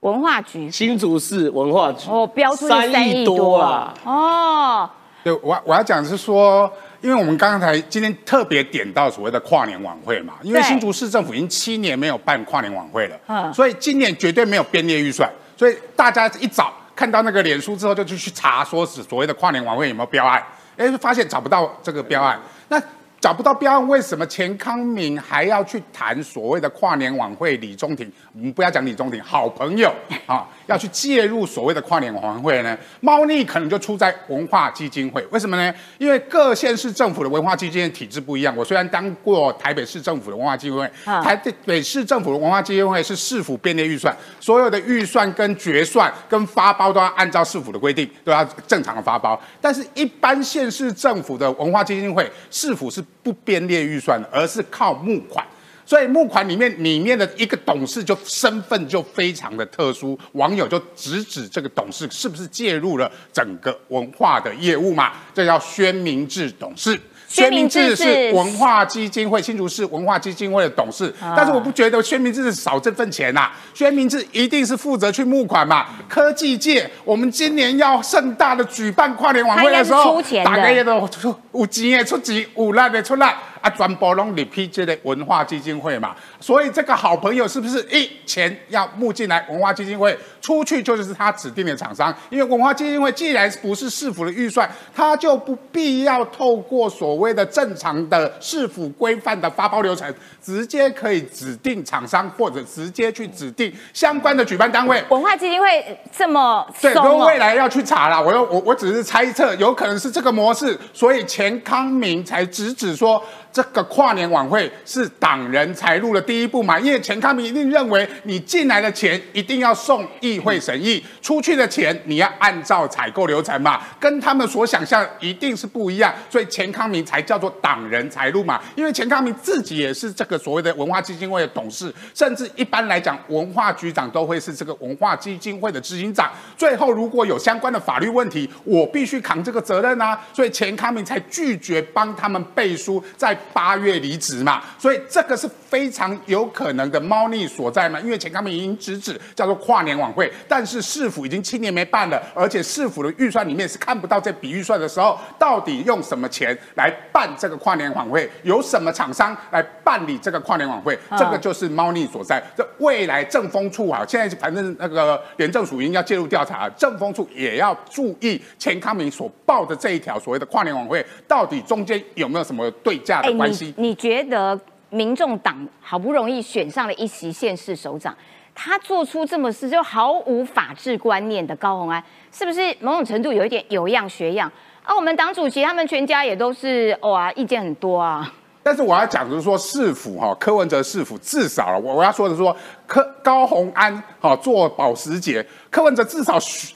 [0.01, 4.11] 文化局新竹市文化局哦，标出去三亿多啊啦。
[4.11, 4.91] 哦，
[5.23, 6.73] 对，我我要讲的是说，
[7.03, 20.45] 因为我们刚才今天特别点到所谓的跨年晚会嘛，因为新竹市政府已经七年没有办跨年晚会了，嗯所以今年绝对没有编列预算，所以大家一早看到那个脸书之后，就去去查说是所谓的跨年晚会有没有标案，
[20.77, 22.79] 哎，发现找不到这个标案，那。
[23.19, 27.55] 找不到标案，为什么钱康明还要去谈所谓的跨年晚会？
[27.59, 32.79] 李中庭，我们不要讲李中庭，好朋友啊，要去介入所谓的跨年晚会呢？
[33.01, 35.75] 猫腻可能就出在文化基金会，为什么呢？
[35.99, 38.57] 因为各县市政府的文化基金会体制不一样。
[38.57, 41.35] 我虽然当过台北市政府的文化基金会，啊台
[41.67, 49.41] 北市政府的文化基金会是市府编列预算，所有的预算跟决算跟发包都要按照市府的规定，都要正常的发包。
[49.61, 55.45] 但是，一般县市政府的文化基金会，市府是不编列预算的，而是靠募款。
[55.91, 65.11] 所以募款里面里面的一个董事就身份就非常的特殊，网友就直指这个董事是不是介入了整个文化的业务嘛？
[65.35, 66.97] 这叫宣明志董事。
[67.27, 75.87] 宣明志是是文化基金会新竹市文化基金会的董事，啊但是我不觉得宣明志是少这份钱呐、宣明志一定是负责去募款嘛。
[76.09, 83.25] 科技界，我们今年要盛大的举办跨年晚会的时候他应该是出，钱的大家也都出有钱的出钱，有力的出力。
[83.61, 92.15] 啊，全部拢里批这类文化基金会嘛，所以这个好朋友是不是一钱要募进来文化基金会，出去就是他指定的厂商？
[92.31, 105.03] 因为文化基金会既然不是市府的预算，他就不必要透过所谓的正常的市府规范的发包流程，直接可以指定厂商或者直接去指定相关的举办单位。
[105.11, 136.31] 文化基金会这么对，松哦如果未，来要去查啦，我又我我只是猜测，有可能是这个模式，所以钱康明才直指说这个跨年晚会是党人财路的第一步嘛，因为钱康明一定认为你进来的钱一定要送议会审议，出去的钱你要按照采购流程嘛，跟他们所想象一定是不一样，所以钱康明才叫做党人财路嘛，因为钱康明自己也是这个所谓的文化基金会的董事，甚至一般来讲，文化局长都会是这个文化基金会的执行长。
[136.57, 162.43] 最后如果有相关的法律问题，我必须扛这个责任啊，所以钱康明才拒绝帮他们背书，在八月离职嘛，所以这个是非常有可能的猫腻所在嘛，因为钱康明已经直指叫做跨年晚会，但是市府已经七年没办了，而且市府的预算里面是看不到这笔预算的时候，到底用什么钱来办这个跨年晚会，有什么厂商来办理这个跨年晚会，嗯这个就是猫腻所在。
[162.57, 173.75] 这未来政风处啊，现在反正那个廉政署已经要介入调查，政风处也要注意钱康明所报的这一条所谓的跨年晚会，到底中间有没有什么对价的关系？
[173.77, 174.59] 你你觉得
[174.91, 178.15] 民众党好不容易选上了一席县市首长，
[178.55, 184.51] 他做出这么事就毫无法治观念的高鸿安，是不是某种程度有一点有样学样？
[184.83, 188.33] 啊，我们党主席他们全家也都是哇，意见很多啊。
[188.63, 192.55] 但是我要讲的是说，市府哈柯文哲市府至少了，我我要说的是说，
[192.87, 196.75] 柯高鸿安哈做保时捷，柯文哲至少嘘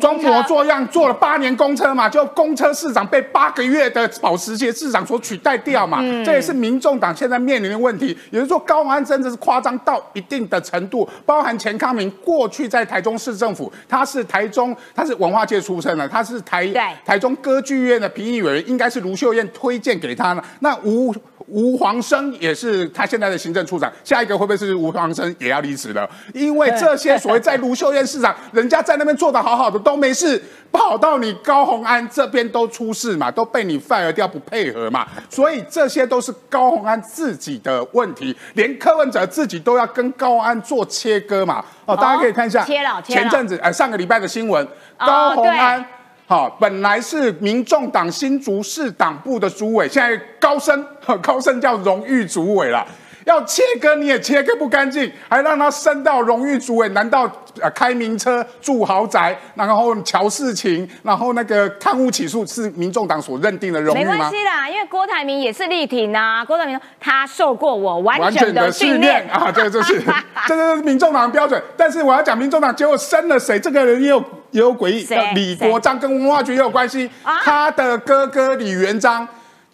[0.00, 8.08] 装模作样做了八年公车嘛，就公车市长被八个月的保时捷市长所取代掉嘛，这也是民众党现在面临的问题。
[8.30, 20.42] 也就是说，高安真的是夸张到一定的程度，包含钱康明过去在台中市政府，他是台中，他是文化界出身的，他是台对台中歌剧院的评议委员，应该是卢秀燕推荐给他的。
[20.60, 21.14] 那吴
[21.46, 26.08] 吴黄生也是他现在的行政处长，下一个会不会是吴黄生也要离职了？
[26.34, 41.64] 因为这些所谓在卢秀燕市长，人家在那边做的好好的都没事，跑到你高鸿安这边都出事嘛，都被你 fire 掉不配合嘛，所以这些都是高鸿安自己的问题，连柯文哲自己都要跟高鸿安做切割嘛。
[41.84, 42.64] 哦，大家可以看一下，
[43.04, 44.64] 前阵子呃上个礼拜的新闻，
[44.98, 45.84] 哦高鸿安。
[46.28, 50.84] 好，本来是民众党新竹市党部的主委，现在高升，
[51.22, 52.84] 高升叫荣誉主委了。
[53.26, 56.88] 要切割你也切割不干净，还让他升到荣誉主委？
[56.90, 57.28] 难道
[57.60, 64.04] 呃开名车住豪宅，然后乔事情，然后那个贪污起诉是民众党所认定的荣誉没？
[64.04, 66.44] 关系啦，因为郭台铭也是力挺啊。
[66.44, 70.00] 郭台铭说他受过我完整的训练啊，这 这是
[70.46, 71.60] 这个是民众党的标准。
[71.76, 73.58] 但是我要讲，民众党结果升了谁？
[73.58, 74.20] 这个人也有
[74.52, 75.18] 也有诡异谁。
[75.34, 79.26] 李国章跟文化局也有关系啊，他的哥哥李元璋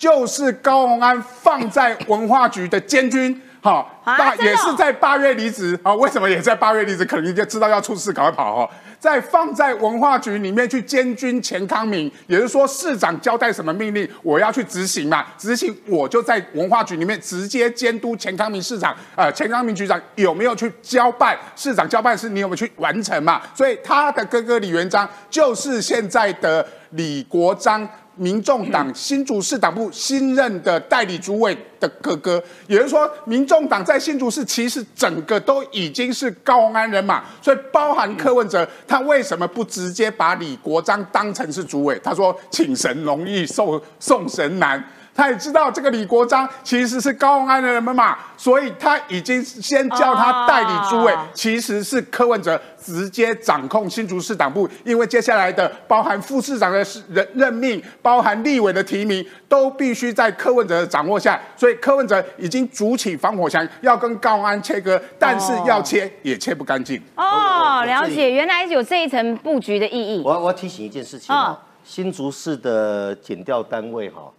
[0.02, 3.40] 就是高鸿安放在文化局的监军。
[3.60, 5.94] 好，那也是在八月离职啊？
[5.94, 7.04] 为什么也在八月离职？
[7.04, 8.68] 可能你就知道要出事，赶快跑哦。
[8.98, 23.40] 在放在文化局里面去监军钱康明，也就是说市长交代什么命令，我要去执行嘛，执行我就在文化局里面直接监督钱康明市长，呃，钱康明局长有没有去交办，市长交办事你有没有去完成嘛？
[23.54, 27.88] 所以他的哥哥李元璋就是现在的李国章。
[28.16, 41.98] 民众党新竹市党部新任的代理主委的哥哥，也就是说，民众党在新竹市其实整个都已经是高安人马，所以包含柯文哲，他为什么不直接把李国章当成是主委？
[42.02, 44.82] 他说请神容易送送神难。
[45.14, 67.00] 他也知道这个李国章其实是高鸿安的人嘛，所以他已经先叫他代理主委，哦其实是柯文哲直接掌控新竹市党部，因为接下来的包含副市长的任任命，包含立委的提名，都必须在柯文哲的掌握下，所以柯文哲已经筑起防火墙，要跟高鸿安切割，但是要切也切不干净。
[67.16, 70.22] 哦，了解，原来有这一层布局的意义。
[70.24, 74.30] 我要我要提醒一件事情啊、嗯新竹市的检调单位哈、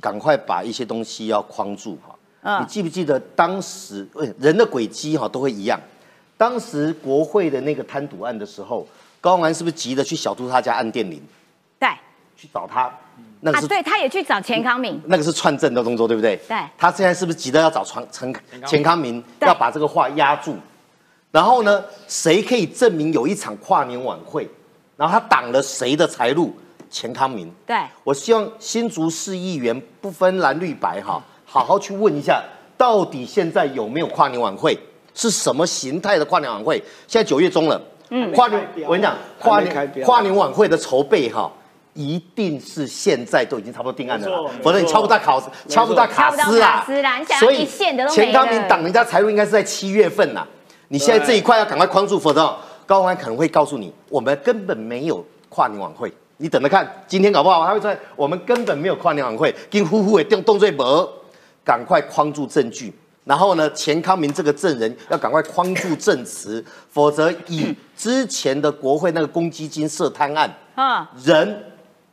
[0.00, 5.80] 赶快把一些东西要框住哈、嗯你记不记得当时呃人的轨迹哈、都会一样？
[6.36, 8.86] 当时国会的那个贪渎案的时候，
[9.20, 11.20] 高鸿安是不是急着去小兔他家按电铃，
[11.78, 11.88] 对
[12.36, 12.92] 去找他？
[13.40, 15.00] 那个啊，是、对，他也去找钱康明。
[15.06, 16.36] 那个是串证的动作，对不对？
[16.46, 18.32] 对他现在是不是急着要找传陈
[18.66, 20.56] 钱康明，要把这个话压住？
[21.32, 24.48] 然后呢，谁可以证明有一场跨年晚会？
[24.96, 26.54] 然后他挡了谁的财路？
[26.90, 27.52] 钱康明。
[27.66, 32.42] 对，我希望新竹市议员不分蓝绿白哈，好好去问一下，
[32.76, 34.78] 到底现在有没有跨年晚会？
[35.14, 36.76] 是什么形态的跨年晚会？
[37.06, 41.52] 现在九月中了，嗯，跨年我跟你讲，跨年跨年晚会的筹备哈。
[41.98, 47.24] 一定是现在都已经差不多定案了啦，否则你敲不到卡斯，敲不到卡斯啦卡斯啦你。
[47.24, 50.46] 想要所以钱康明挡人家财路应该是在七月份呐。
[50.88, 56.12] 你现在这一块要赶快框住，否则高鸿安可能会告诉你，我们根本没有跨年晚会。
[56.38, 61.08] 你等着看，今天搞不好他会说我们根本没有跨年晚会，跟呼呼的动动作没，
[61.64, 62.92] 赶快框住证据。
[63.24, 71.64] 然后呢，钱康明这个证人要赶快框住证词，否则以之前的国会那个公积金涉贪案，啊，人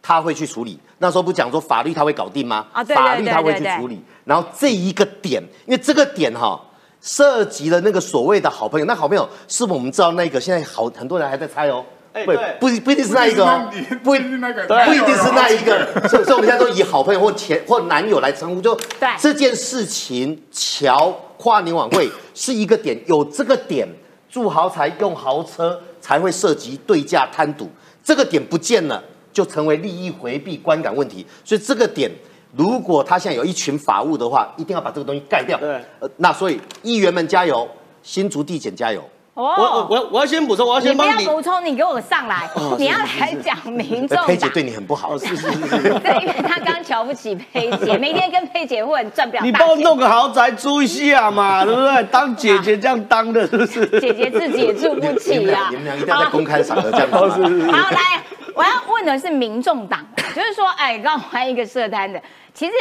[0.02, 0.80] 他会去处理。
[0.98, 2.66] 那时候不讲说法律他会搞定吗？
[2.72, 4.02] 啊对对法律他会去处理。
[4.24, 6.60] 然后这一个点，因为这个点哈、
[7.00, 11.86] 涉及了那个所谓的好朋友，那好朋友是我们知道那个，现在好很多人还在猜哦。
[12.14, 18.62] 不不不一定是那一个哦，不不一定是那个对不一定是那一个， 所以所以我们现在都以好朋友或前或男友来称呼。
[18.62, 23.88] 就对这件事情，乔跨年晚会是一个点，有这个点，
[24.30, 27.68] 住豪宅用豪车才会涉及对价贪赌，
[28.04, 31.26] 这个点不见了，就成为利益回避观感问题。
[31.44, 32.12] 所以这个点，
[32.56, 35.58] 如果他现在有一群法务的话，一定要把这个东西盖掉。
[35.58, 37.68] 对呃，那所以议员们加油，
[38.04, 39.04] 新竹地检加油。
[39.36, 41.24] 我我我我要先补充，我要先帮你。
[41.24, 44.28] 要补充，你给我上来哦，你要是是是来讲民众党。
[44.28, 45.90] 佩姐对你很不好哦，，是是是是。
[46.00, 49.76] 对，因为他刚瞧不起佩姐，每天跟佩姐混，赚不了你帮我。
[49.78, 52.04] 弄个豪宅租一下嘛，对不对？
[52.12, 53.88] 当姐姐这样当的，是不是？
[54.00, 55.78] 姐姐自己也住不起啊你。
[55.78, 57.76] 们俩一定要在公开场合这样子嘛。
[57.76, 60.00] 好，来，我要问的是民众党，
[60.36, 62.22] 就是说，哎，刚好换一个社单的，
[62.54, 62.74] 其实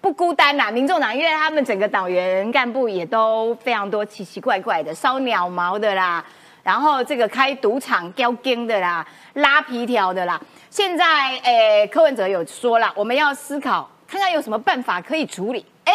[0.00, 0.70] 不孤单啦。
[0.70, 6.24] 民众党，因为他们整个党员干部也都非常多奇奇怪怪的，烧鸟毛的啦，
[6.62, 10.40] 然后这个开赌场叼根的啦，拉皮条的啦。
[10.70, 15.64] 现在，诶，柯文哲有说了，我们要思考，看看有什么办法可以处理。
[15.84, 15.94] 哎，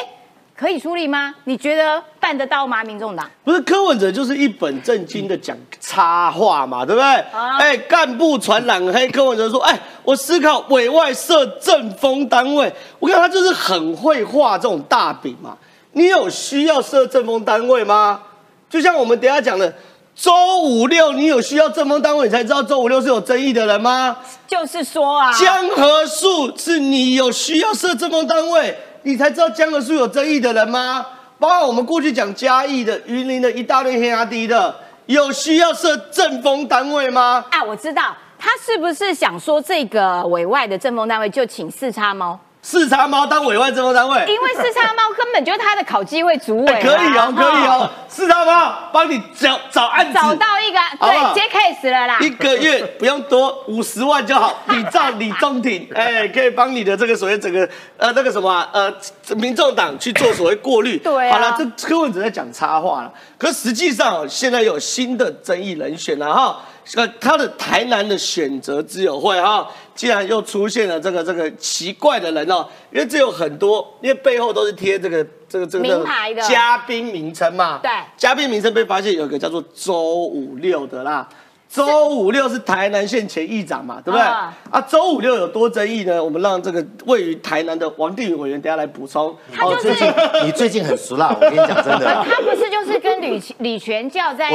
[0.61, 1.33] 可以处理吗？
[1.45, 2.83] 你觉得办得到吗？
[2.83, 3.27] 民众党？
[3.43, 7.15] 不是柯文哲就是一本正经的讲插话嘛，对不对？
[7.31, 15.57] 啊哎，干部传染黑，柯文哲说，哎，我思考委外设政风单位，我看他就是很会画这种大饼嘛。
[15.93, 18.21] 你有需要设政风单位吗？
[18.69, 19.73] 就像我们等下讲的。
[20.13, 24.15] 周五六，你有需要政风单位，你才知道周五六是有争议的人吗？
[24.45, 31.05] 就是说啊，江河树是你有需要设政风单位，你才知道江河是有争议的人吗？
[31.39, 34.75] 包括我们过去讲嘉义的、云林的一大堆黑压低的，
[35.07, 37.43] 有需要设政风单位吗？
[37.49, 52.19] 啊，我知道他是不是想说这个委外的政风单位就请四叉猫，视察猫当委外政风单位，因为四叉猫根本就是他的考纪会主委、可以哦，可以哦，视察猫帮你找找案子，找到一个对接 case 了啦。
[52.19, 54.59] 一个月不用多，五十万就好。
[54.69, 58.93] 你照、李宗廷，哎，可以帮你的这个所谓整个呃那个什么啊呃
[59.35, 60.97] 民众党去做所谓过滤。
[61.03, 66.59] 对啊好了，这柯文哲在讲插话了，可实际上哦现在有新的争议人选了哈。
[66.95, 77.79] 呃，他的台南的选择之友会哈，竟然又出现了这个这个奇怪的人哦，因为这有很多，因为背后都是贴这个这个这个名牌的嘉宾名称嘛。
[77.81, 81.27] 对嘉宾名称被发现有一个叫做周五六的啦。
[81.69, 84.21] 周五六是台南县前议长嘛，对不对？
[84.21, 86.21] 啊啊，周五六有多争议呢？
[86.21, 89.33] 我们让这个位于台南的王定宇委员等下来补充。
[89.53, 90.13] 他就是最近
[90.43, 94.51] 你最近很熟啦，我跟你讲真的， 他不是就是跟李李全教在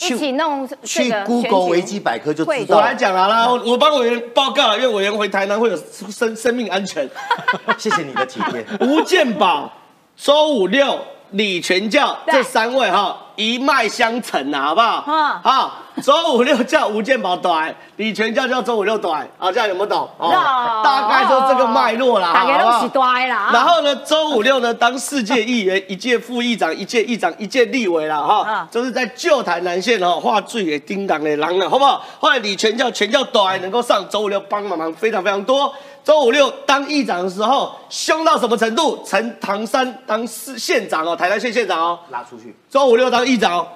[0.00, 2.94] 一起弄去 Google 维基百科就知道我来。
[2.94, 5.76] 讲啦啦，我我帮委员报告，因为委员回台南会有
[6.10, 7.08] 生生命安全。
[7.78, 8.64] 谢谢你的体贴。
[8.80, 9.72] 吴建宝、
[10.16, 10.98] 周五六、
[11.32, 15.04] 李全教这三位哈一脉相承啊，好不好？
[15.06, 20.08] 嗯好， 周五六叫吴建宝短，李全教叫周五六短，啊，这样有没有懂？
[20.18, 23.50] 哦哦大概就这个脉络啦，大家都是好不好呆啦。
[23.52, 32.04] 然后呢，周五六呢当世界议员，一届副议长，一届议长，一届立委啦，哈嗯，就是在旧台南县哦，画最给叮当的狼了，好不好？
[32.18, 35.72] 后来李全教全教短能够上周五六帮忙忙非常非常多。
[36.04, 38.98] 周五六当议长的时候，凶到什么程度？
[39.04, 43.66] 陈唐山当市县长哦，台南县县长哦，拉出去，周五六当议长哦，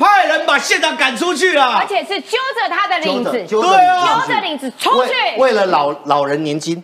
[0.00, 1.86] 派人把县长赶出去了而。
[1.86, 5.10] 且是揪着他的领子，揪对啊揪着领子出去。
[5.10, 6.82] 为为了老老人年金，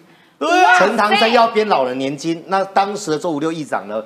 [0.78, 4.02] 陈唐山要编老人年金，那当时的周五六议长呢，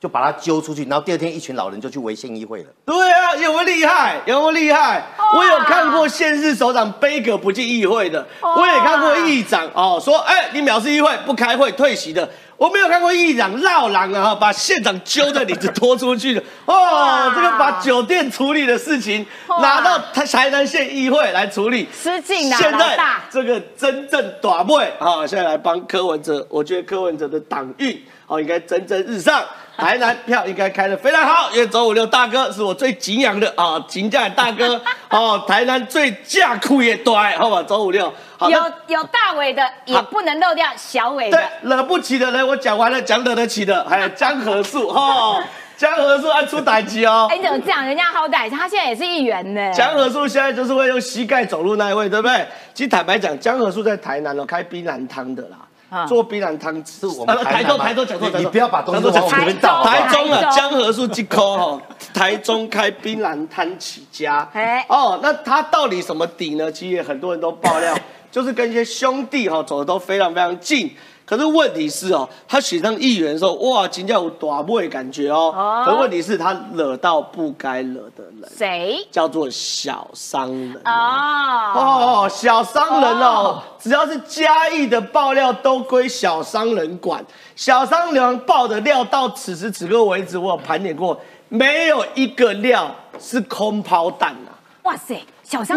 [0.00, 2.66] 就把他揪出去，然后第二天一群老人就去围县议会了。
[2.84, 4.16] 对啊，有没有厉害？
[4.24, 5.02] 有没有厉害？
[5.34, 12.28] 我有看过县市首长背个不进议会的，我也看过议长哦说，哎，你藐视议会不开会退席的。
[12.56, 16.42] 我没有看过议长绕狼啊，把县长揪着领子拖出去 的。
[16.64, 19.24] 哦哇，这个把酒店处理的事情
[19.60, 21.86] 拿到台台南县议会来处理。
[21.92, 22.98] 失敬啦，现在。
[23.30, 29.44] 这个真正短位啊，现在来帮柯文哲，我觉得柯文哲的党运哦应该蒸蒸日上，
[29.76, 38.14] 台南票应该开的非常好，因为周五六大哥是我最敬仰的啊，金价大哥 哦，台南最架酷也短，好吧，周五六好。
[38.40, 41.76] 有有大尾的，也不能漏掉小尾对的。
[41.76, 45.42] 惹不起的人我讲完了，讲惹得起的 还有江河树哈，
[45.76, 47.26] 江河树按出打击哦。
[47.30, 47.84] 哎，你怎么这样？
[47.84, 49.72] 人家好歹他现在也是议员呢。
[49.72, 52.46] 江河树现在就是会用膝盖走路那一位，对不对？
[52.74, 55.56] 其实坦白讲，江河树在台南哦开槟榔汤的啦，
[55.90, 56.74] 啊做槟榔汤。
[56.84, 61.80] 是我们呃台中台南吗台中讲错，你你不要把东西往我们台中啊，江河树一颗哦，
[62.14, 64.48] 台中开槟榔摊起家。
[64.52, 66.70] 哎哦，那他到底什么底呢？
[66.72, 67.94] 其实也很多人都爆料，
[68.36, 70.94] 就是跟一些兄弟哈、走的都非常非常近。
[71.24, 75.50] 可是问题是哦，他选上议员的时候，哇，金价有大不的感觉哦。
[75.56, 78.98] 哦可是问题是，他惹到不该惹的人，谁？
[79.10, 80.74] 叫做小商人。
[80.84, 87.24] 哦，哦，小商人哦哦，只要是嘉义的爆料都归小商人管。
[87.54, 91.18] 小商人爆的料到此时此刻为止，我有盘点过，
[91.48, 94.52] 没有一个料是空抛弹啊。
[94.82, 95.20] 哇塞，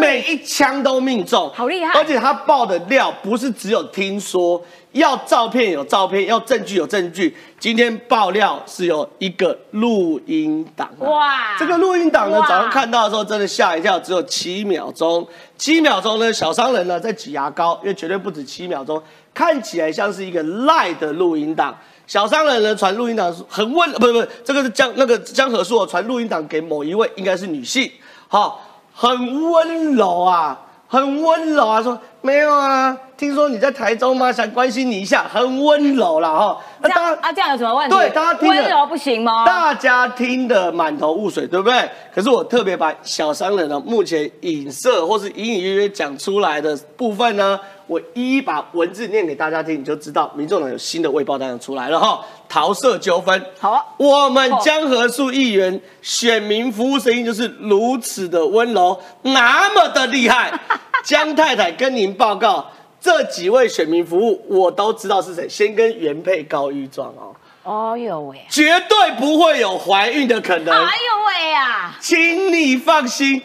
[0.00, 1.92] 每一枪都命中，好厉害。
[1.98, 4.60] 而且他爆的料不是只有听说，
[4.92, 7.36] 要照片有照片，要证据有证据。
[7.58, 11.56] 今天爆料是有一个录音档啊，哇。
[11.58, 19.00] 这个录音档呢，早上看到的时候真的吓一跳，只有七秒钟，七秒钟呢，小商人呢在挤牙膏，因为绝对不止七秒钟，
[19.32, 21.76] 看起来像是一个赖的录音档。
[22.06, 27.88] 小商人呢传录音档很温，不是不是，这个是江那个江河树哦传录音档给某一位，应该是女性，
[28.26, 28.60] 好，
[29.00, 34.30] 很温柔啊，很温柔啊，说没有啊，听说你在台中吗？
[34.30, 36.58] 想关心你一下，很温柔啦哈。
[36.82, 37.96] 那当然样啊，这样有什么问题？
[37.96, 39.46] 对大家温柔不行吗？
[39.46, 41.88] 大家听得满头雾水，对不对？
[42.14, 53.42] 可是我特别把小商人呢目前影射或是隐隐约约讲出来的部分呢，我一一把文字念给大家听，你就知道民众党有新的未报单出来了哈，桃色纠纷。
[53.58, 60.52] 好啊我们江河树议员选民服务声音就是如此的温柔，那么的厉害。
[61.04, 62.70] 江太太跟您报告，
[63.00, 67.34] 这几位选民服务我都知道是谁，先跟原配告御状哦。
[67.62, 71.96] 哦呦喂，绝对不会有怀孕的可能，哎呦喂啊！
[72.00, 73.42] 请你放心。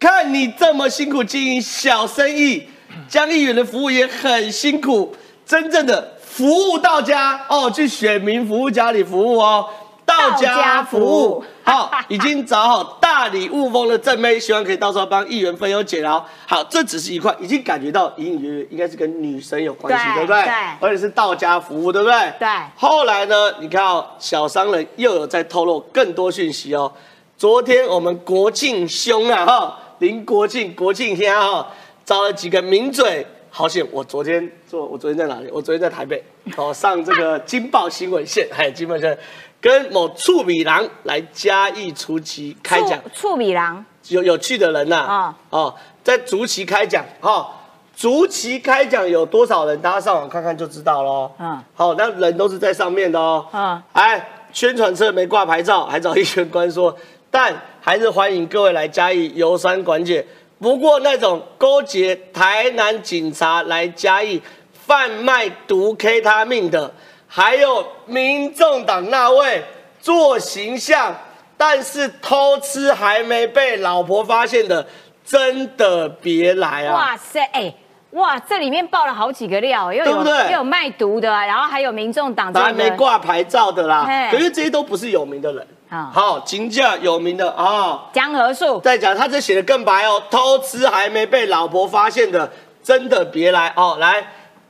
[0.00, 2.66] 看你这么辛苦经营小生意，
[3.08, 5.14] 江议员的服务也很辛苦，
[5.46, 9.68] 真正的服务到家哦，去选民服务家里服务哦，
[10.04, 11.44] 到家服务。
[11.64, 16.24] 好，已经找好大礼物风的正妹，希望可以到时候帮议员分忧解劳。
[16.46, 20.42] 好，这只是一块，已经感觉到隐隐约约应该是跟女生有关系，对对不对？
[20.42, 22.32] 对而且是道家服务，对不对？
[22.38, 26.92] 对后来呢，你看哦，小商人又有在透露更多讯息哦。
[27.38, 31.68] 昨天我们国庆兄啊哈，林国庆国庆天哈，
[32.04, 33.26] 找了几个名嘴。
[33.54, 33.86] 好险！
[33.92, 35.50] 我昨天做，我昨天在哪里？
[35.52, 36.24] 我昨天在台北，
[36.56, 39.18] 哦，上这个金报新闻线，还有金报新闻，
[39.62, 47.48] 跟某处米郎来嘉义出奇开讲，醋醋米郎，有有趣的人呐、啊哦，在竹崎开讲，哈、
[47.96, 49.80] 竹崎开讲有多少人？
[49.80, 51.30] 大家上网看看就知道喽。
[51.38, 53.46] 嗯嗯，好，那人都是在上面的哦。
[53.52, 56.92] 嗯嗯，哎，宣传车没挂牌照，还找议员官说，
[57.30, 60.26] 但还是欢迎各位来嘉义游山管解。
[60.58, 64.42] 不过那种勾结台南警察来嘉义
[64.72, 66.92] 贩卖毒 K 他命的，
[67.34, 69.64] 还有民众党那位
[69.98, 71.16] 做形象，
[71.56, 74.86] 但是偷吃还没被老婆发现的，
[75.24, 76.94] 真的别来啊！
[76.94, 77.74] 哇塞，哎，
[78.10, 85.66] 哇，这里面爆了好几个料，又有对不对又有卖毒的，然后还有民众党这还没个挂牌照的啦，可是这些都不是有名的人。
[85.88, 92.50] 啊好，金价有名的啊，江河树，再讲他这写的更白哦，偷吃还没被老婆发现的，
[92.82, 93.96] 真的别来哦。
[93.98, 94.22] 来，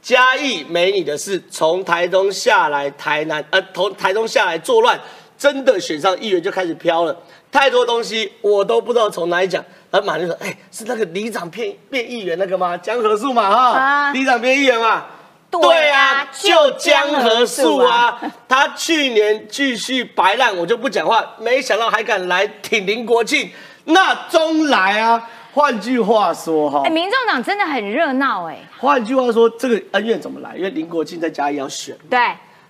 [0.02, 5.00] 嘉义没你的事，从台东下来台南，呃，从台东下来作乱，
[5.38, 7.16] 真的选上议员就开始飘了，
[7.52, 9.64] 太多东西我都不知道从哪里讲。
[9.92, 12.76] 然后马上就说，哎，是那个里长变变议员那个吗？
[12.76, 15.04] 江河树嘛，哈，啊里长变议员嘛。
[15.50, 21.22] 对啊，就江河树啊，他去年继续白烂，我就不讲话。
[21.38, 23.50] 没想到还敢来挺林国庆，
[23.84, 25.28] 那中来啊。
[25.54, 30.56] 换句话说哈哎，，民众党真的很热闹哎，换句话说，这个恩怨怎么来？
[30.56, 32.18] 因为林国庆在嘉义要选，对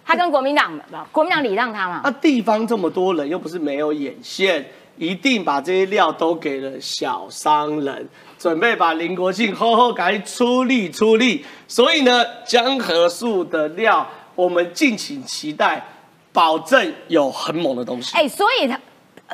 [0.05, 0.77] 他跟国民党，
[1.13, 4.67] 国民党礼让他嘛那、，地方这么多人，又不是没有眼线，
[4.99, 11.45] 一定把这些料都给了小商人，准备把林国庆厚厚给他出力出力。
[11.69, 14.05] 所以呢，江河树的料，
[14.35, 15.87] 我们敬请期待，
[16.33, 18.17] 保证有很猛的东西。
[18.17, 18.77] 哎，所以他，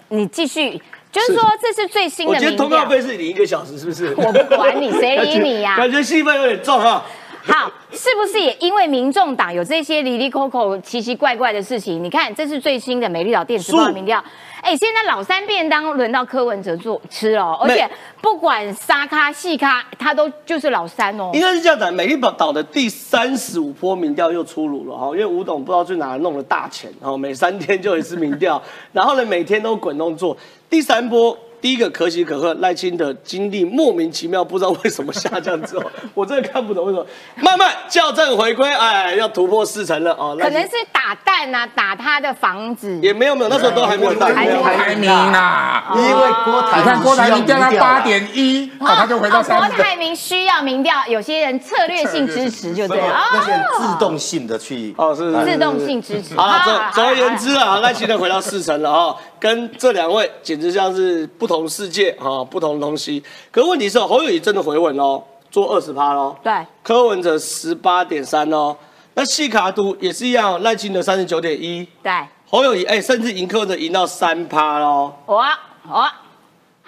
[0.09, 0.79] 你继续，
[1.27, 4.15] 就是说这是最新的我觉得通告调，费是你一个小时，是不是？
[4.19, 7.03] 我不管你谁理你呀 感觉戏份有点重哈。
[7.45, 12.05] 好，是不是也因为民众党有这些离离扣扣、奇奇怪怪的事情？
[12.05, 14.23] 你看，这是最新的美丽岛电子报的民调。
[14.61, 17.89] 哎，现在老三便当轮到柯文哲做吃哦，而且
[18.21, 21.41] 不管沙咖细咖，他都就是老三哦应。
[21.41, 28.63] 该是这样讲，美丽岛的第三十五波民调又出炉了哈，因为吴董不知道去哪弄了大钱，然后每三天就一次民调，
[28.93, 30.37] 然后呢每天都滚动做。
[30.71, 37.07] 第三波，第一个可喜可贺，赖清德经历莫名其妙不知道为什么下降之后， 我真的看不懂为什么，
[37.37, 40.37] 慢慢校正回归，哎，要突破四成了哦。
[40.39, 42.99] 可能是打蛋啊，打他的房子。
[43.03, 49.69] 也没有没有，那时候都还没有到，还没有郭台铭啊，因为郭台你看郭台铭掉到八点，点一，啊，他就回到哦三十。
[49.75, 53.19] 郭台铭需要民调，有些人策略性支持就对了。
[53.33, 56.37] 那些自动性的去哦是自动性支持。
[56.37, 63.23] 好了，啊总总而言，之啊，赖清德回到四成了哈，跟这两位简直像是不同世界哈，不同东西。
[63.51, 68.77] 可问题是，侯友谊真的回稳喽，做二十趴喽，对，柯文哲十八点三哦，
[69.15, 72.13] 那细卡都也是一样，赖清德三十九点一，对，
[72.49, 75.59] 侯友谊哎，甚至赢柯文哲赢到三趴喽，哇
[75.89, 76.13] 哇，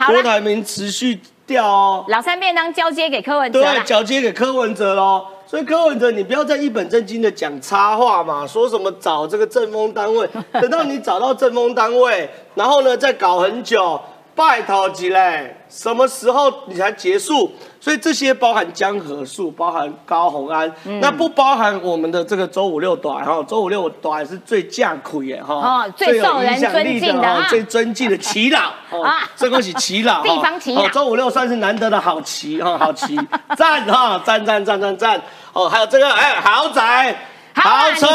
[0.07, 2.05] 郭台铭持续掉哦。
[2.09, 5.27] 老三便当交接给柯文哲对，交接给柯文哲喽。
[5.51, 14.01] 所以柯文哲，你不要再一本正经的讲插话嘛，说什么找这个政风单位，等到你找到政风单位，然后呢再搞很久，
[14.41, 17.53] 拜托几嘞，什么时候你才结束？
[17.79, 20.99] 所以这些包含江河树，包含高红安，嗯。
[20.99, 33.15] 那不包含我们的这个周五六短哈，周五六短是最架苦耶哈，哦最有受人影响力尊敬的最尊敬的耆老 哦啊，这恭喜耆老，地方耆老哦周五六算是难得的好棋哈，好棋，
[33.59, 35.21] 赞哈，赞赞赞赞赞
[35.53, 37.15] 哦，还有这个哎豪宅、
[37.55, 38.07] 豪车，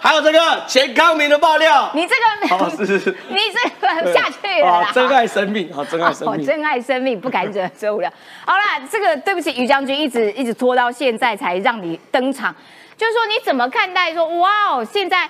[0.00, 2.14] 还有这个钱康明的爆料，你这
[2.48, 3.10] 个，哦是是。
[3.28, 4.86] 你这个下去了啦。
[4.88, 8.10] 哦，真爱生命，好真爱生哦，命，真爱生命，不敢惹周五了。
[8.46, 12.54] 好啦，这个对不起，于将军一直一直拖到现在才让你登场，
[12.96, 15.28] 就是说你怎么看待说，哇哦，现在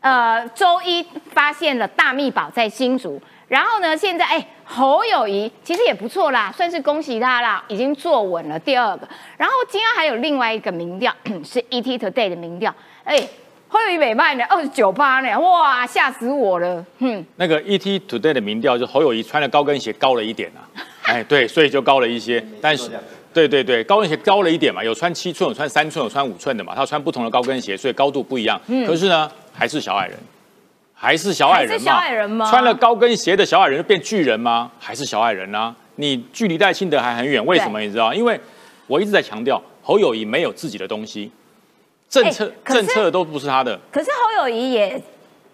[0.00, 9.08] 呃周一发现了大秘宝在新竹，然后呢，现在哎侯友谊其实也不错啦，算是恭喜他啦，已经坐稳了第二个。
[9.36, 11.14] 然后今天还有另外一个民调
[11.44, 13.26] 是 ET Today 的民调，哎。
[13.68, 20.62] 侯友谊美曼呢，二十九趴呢，哇，吓死我了，哼，那个 ET Today 的民调，就侯友谊穿了高跟鞋高了一点啊，
[21.02, 22.42] 哎，对，所以就高了一些。
[22.60, 22.88] 但是，
[23.34, 28.58] 对对对，高跟鞋高了一点嘛，有穿七寸，有穿三寸，有穿五寸的嘛，他穿不同的高跟鞋，所以高度不一样。
[28.86, 30.16] 可是呢，还是小矮人，
[30.98, 31.72] 还是小矮人嘛？
[31.72, 34.70] 还是小矮人吗穿了高跟鞋的小矮人就变巨人吗？
[34.80, 35.74] 还是小矮人啊？
[35.96, 37.78] 你距离戴清德还很远，为什么？
[37.78, 38.14] 你知道？
[38.14, 38.40] 因为
[38.86, 41.30] 我一直在强调，侯友谊没有自己的东西，
[42.08, 43.78] 政策、政策都不是他的。
[43.92, 45.02] 可是侯友谊也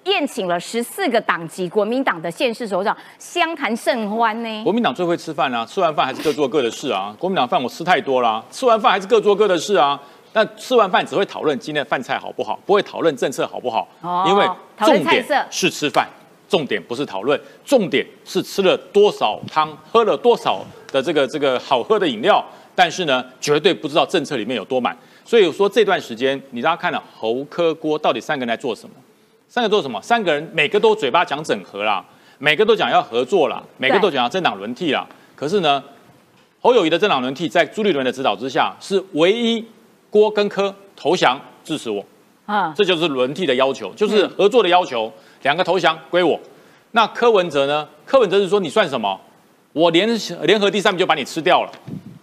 [0.04, 4.62] 宴请了十四个党籍国民党的县市首长，相谈甚欢呢。
[4.62, 7.14] 国民党最会吃饭啊，吃完饭还是各做各的事啊。
[7.18, 10.00] 国民党饭我吃太多啦、吃完饭还是各做各的事啊。
[10.34, 16.08] 那吃完饭只会讨论今天的饭菜好不好，不会讨论政策好不好，哦因为重点是吃饭，
[16.48, 24.96] 重点不是讨论，重点是吃了多少汤，喝了多少的这个这个好喝的饮料，但是呢，绝对不知道政策里面有多满。
[25.24, 28.94] 所以说这段时间，你大家看了侯科郭到底三个人在做什么？
[29.48, 30.00] 三个做什么？
[30.02, 32.04] 三个人每个都嘴巴讲整合啦，
[32.38, 35.06] 每个都讲要合作啦，每个都讲要政党轮替啦。
[35.36, 35.82] 可是呢，
[36.60, 39.64] 侯友谊的政党轮替在朱立伦的指导之下，是唯一
[40.12, 42.04] 郭跟柯投降支持我，
[42.44, 45.10] 啊，这就是轮替的要求，就是合作的要求，
[45.40, 46.38] 两个投降归我。
[46.90, 47.88] 那柯文哲呢？
[48.04, 49.18] 柯文哲是说你算什么？
[49.72, 50.06] 我联
[50.42, 51.72] 联合第三名就把你吃掉了。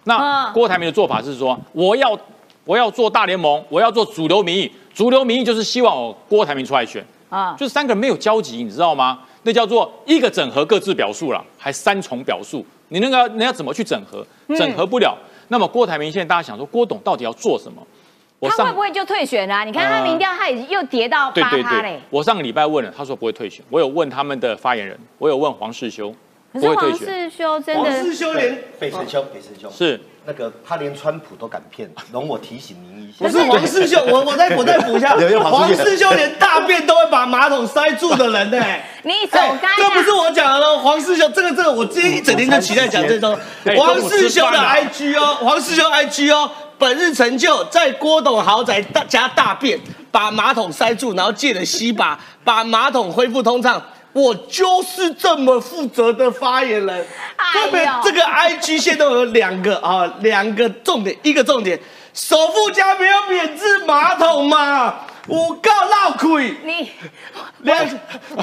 [0.03, 2.15] 那嗯郭台铭的做法是说，我要
[2.63, 7.03] 我要做大联盟，我要做主流民意，主流民意就是希望我郭台铭出来选。
[7.29, 9.19] 啊，就是三个人没有交集，你知道吗？
[9.43, 14.23] 那叫做一个整合各自表述了，还三重表述，你那个你要怎么去整合？
[14.55, 15.17] 整合不了。
[15.49, 17.85] 那么郭台铭现在大家想说，郭董到底要做什么？
[18.39, 19.65] 我他会不会就退选啊？
[19.65, 23.61] 你看他呃民调，他已经又跌到对对八趴嘞对。，我上个礼拜问了，他说不会退选。
[23.69, 26.15] 我有问他们的发言人，我有问黄世修，
[26.53, 27.07] 可是黄不会退选。
[27.07, 29.99] 世修真的黄的世修连北辰兄，北辰兄是
[30.29, 33.17] 那个他连川普都敢骗， 容我提醒您一下。
[33.17, 38.63] 不是黄世修，我我再我再补一下， 黄黄世修连大便都会把马桶塞住的人呢、
[39.01, 39.75] 你走哎开啊！
[39.79, 49.79] 这不是我讲的喽，黄世修，这个这个，我今天一整天就期待讲这种哎黄世修的 IG 哦，黄世修 IG 哦，本日成就在郭董豪宅大加大便，
[50.11, 53.81] 把马桶塞住，然后借了吸把，把马桶恢复通畅。
[54.13, 57.07] 我就是这么负责的发言人。
[57.53, 61.79] 特别这个 IG 现在都有两个啊，两个重点，一个重点，
[62.13, 66.53] 首富家没有免治马桶嘛，我告闹鬼。
[66.63, 66.91] 你，
[67.59, 67.87] 两，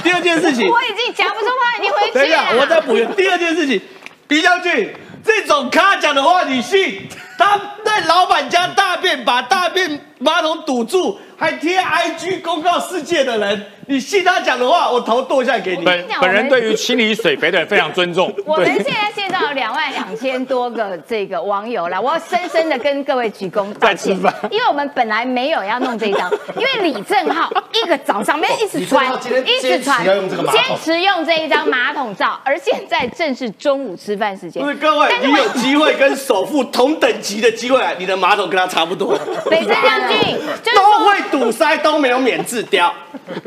[0.03, 2.61] 第二件事情，我已经讲不出话，你回去等一下，了。
[2.61, 3.07] 我再补一个。
[3.14, 3.81] 第二件事情，
[4.27, 4.95] 鼻将军
[5.27, 7.09] 这种咖讲的话你信？
[7.39, 15.85] 他在老板家大便，把大便马桶堵住，还贴 IG 公告世界的人，你信他讲的话，我头剁下来给你。
[15.85, 18.35] 本本人对于清理水肥的人非常尊重。
[18.47, 29.07] 我们现在现在有两万两千多个这个网友了，我要深深的跟各位鞠躬道歉在吃饭，因为我们本来没有要弄这一张， 因为李正浩一个早上没有一直传
[29.45, 34.64] 一直传，坚持用这个马桶坚持用这一张马桶照，而现在正是中午吃饭时间。
[34.79, 39.19] 各位你有机会跟首富同等级的机会啊，你的马桶跟他差不多，
[39.51, 40.39] 北森将军
[40.75, 42.93] 都说，会堵塞，都没有免治掉。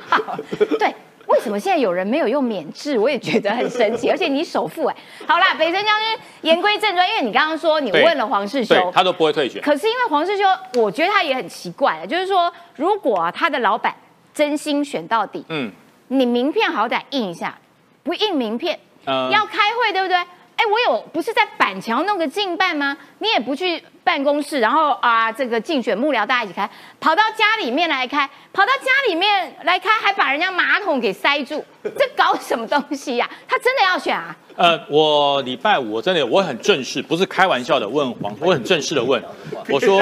[0.80, 0.94] 对。
[1.28, 2.98] 为什么现在有人没有用免治？
[2.98, 4.96] 我也觉得很神奇，而且你首富哎，
[5.28, 9.62] 好啦，北辰将军言归正传，因为你刚刚说你对问了黄世修，他都不会退选。
[9.62, 10.44] 可是因为黄世修，
[10.74, 13.94] 我觉得他也很奇怪，就是说，如果、啊、他的老板
[14.34, 15.72] 真心选到底，嗯，
[16.08, 17.56] 你名片好歹印一下，
[18.02, 20.18] 不印名片，呃要开会对不对？
[20.60, 22.97] 哎，我有不是在板桥弄个竞办吗？
[23.20, 31.64] 你也不去办公室，然后啊，这个竞选幕僚大家一起开，跑到家里面来开，跑到家里面来开，还把人家马桶给塞住，
[31.97, 33.30] 这搞什么东西呀？
[33.47, 34.36] 他真的要选啊？
[34.57, 39.24] 呃，我礼拜五我真的我很正式，不是开玩笑的问黄，我很正式的问，
[39.70, 39.99] 我说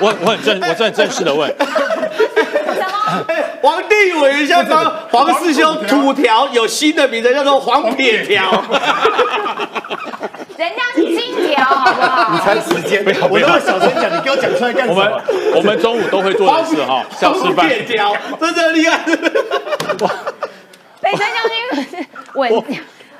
[0.00, 1.54] 我我很正，我真的正式的问，
[3.10, 3.24] 什么？
[3.62, 8.50] 皇帝委员要帮黄师兄土条有新的名字，叫做黄撇条。
[10.56, 12.32] 人家是金条，好不好？
[12.32, 15.22] 你才时间不要，不要我那么小声讲，你给我讲出来干什么我们么？
[15.56, 17.68] 我们中午都会做的事哈，小示黄范。
[17.68, 18.98] 撇条，真的厉害。
[21.00, 22.64] 北辰将军稳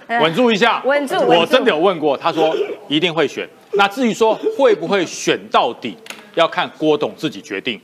[0.21, 2.53] 稳住一下，稳住我真的有问过，他说
[2.89, 3.49] 一定会选。
[3.73, 5.97] 那至于说会不会选到底，
[6.35, 7.81] 要看郭董自己决定。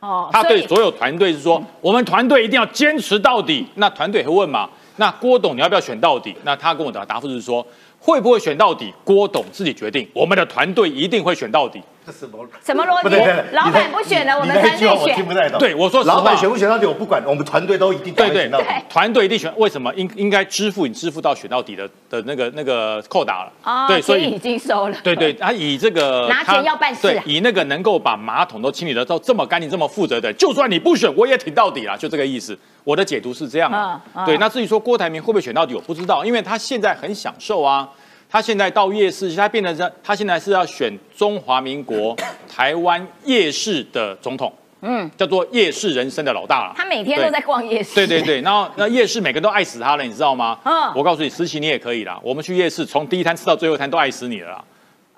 [0.00, 3.66] 哦他对所有团队是说，我们团队一定要坚持到底。
[3.76, 4.68] 那团队会问嘛？
[4.96, 6.34] 那郭董你要不要选到底？
[6.44, 7.66] 那他跟我的答复是说，
[7.98, 10.08] 会不会选到底，郭董自己决定。
[10.12, 11.80] 我们的团队一定会选到底。
[12.06, 12.46] 这什么？
[12.64, 13.44] 什么逻辑不对不对？
[13.52, 15.34] 老板不选了，我们团队选句话我听不。
[15.34, 15.58] 太懂。
[15.58, 18.66] 对，我说实话老板选不选到底我不管，我们团队都一定对对选到底。
[18.88, 19.52] 团队一定选。
[19.56, 23.52] 为什么应应该支付你支付到选到底的的那个那个扣打了？
[23.64, 24.96] 哦，对，所以已经收了。
[25.02, 32.56] 对对，他以这个拿钱要办事以那个能够把马桶都清理得到这么干净、这么负责的，就算你不选，我也挺到底了，就这个意思。
[32.84, 37.88] 我的解读是这样啊嗯嗯对，那至于说郭台铭会不会选到底，我不知道，因为他现在很享受啊。
[38.28, 42.14] 他现在到夜市，他变成是，他现在是要选中华民国
[42.52, 44.52] 台湾夜市的总统，
[44.82, 46.74] 嗯，叫做夜市人生的老大了。
[46.76, 47.94] 他每天都在逛夜市。
[47.94, 50.58] 对对对，然后那夜市每个人都爱死他了，你知道吗？
[50.64, 52.18] 嗯我告诉你，实习你也可以啦。
[52.22, 54.64] 我们去夜市，从第一摊吃到最后一摊都爱死你了啦。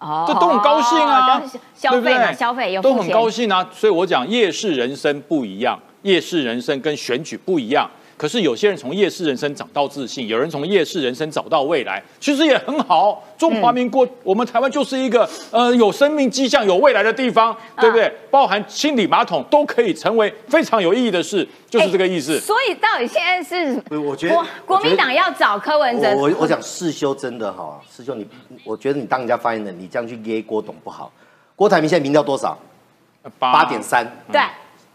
[0.00, 1.42] 哦这都很高兴啊
[1.74, 3.68] 消费嘛，消费有都很高兴啊。
[3.72, 7.90] 所以我讲夜市人生不一样，夜市人生跟选举不一样。
[8.18, 13.24] 可是有些人从夜市人生找到自信，有人从夜市人生找到未来，其实也很好。
[13.38, 18.12] 中华民国，我们台湾就是一个呃有生命迹象、有未来的地方，对不对？
[18.28, 22.36] 包含清理马桶都可以成为非常有意义的事，就是这个意思。
[22.36, 28.26] 哎所以到底现在是我觉得国民党要找柯文哲，我我我讲世修真的哈，世修你，
[28.64, 31.12] 我觉得你当人家发言人，你这样去噎郭董不好。
[31.54, 32.58] 郭台铭现在民调多少？
[33.38, 34.40] 八点三，对，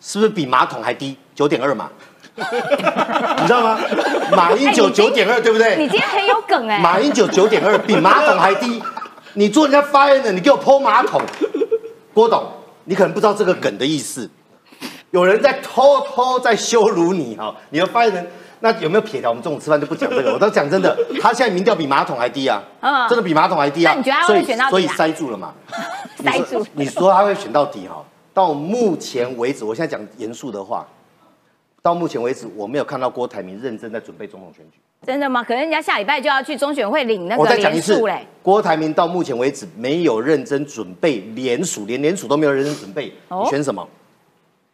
[0.01, 1.15] 是不是比马桶还低？
[1.35, 1.89] 九点二嘛，
[2.37, 3.79] 你知道吗？
[4.31, 5.75] 马英九九点二，对不对？
[5.77, 8.81] 你今天很有梗哎，马英九九点二，比马桶还低。
[9.33, 11.21] 你做人家发言人，你给我泼马桶，
[12.13, 12.43] 郭董，
[12.85, 14.29] 你可能不知道这个梗的意思。
[15.11, 18.31] 有人在偷偷在羞辱你哈，你的发言人，
[18.61, 19.29] 那有没有撇掉？
[19.29, 20.33] 我们中午吃饭就不讲这个。
[20.33, 23.93] 我都讲真的，他现在民调比马桶还低啊，嗯真的比马桶还低啊。
[23.93, 25.53] 那你觉得他会所以选到底啊所以塞住了嘛？
[26.23, 28.03] 塞住你说他会选到底哈？
[28.33, 30.85] 到目前为止，我现在讲严肃的话，
[31.83, 34.79] 到目前为止，我没有看到郭台铭认真在准备总统选举。
[35.05, 35.43] 真的吗？
[35.43, 43.85] 可能人家下礼拜就要去中选会领那我个再讲一次联署嘞。，郭台铭到目前为止没有认真准备联署，连联署都没有认真准备，哦你选什么？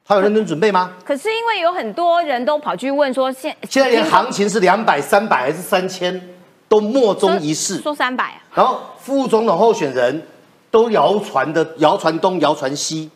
[0.05, 0.93] 他有认真准备吗？
[1.03, 6.22] 可是因为有很多人都跑去问说，现现在连行情是两百、三百还是三千，
[6.68, 7.78] 都莫衷一是。
[7.82, 10.28] 说三百啊，然后副总统候选人
[10.70, 13.10] 都谣传的谣传东谣传西，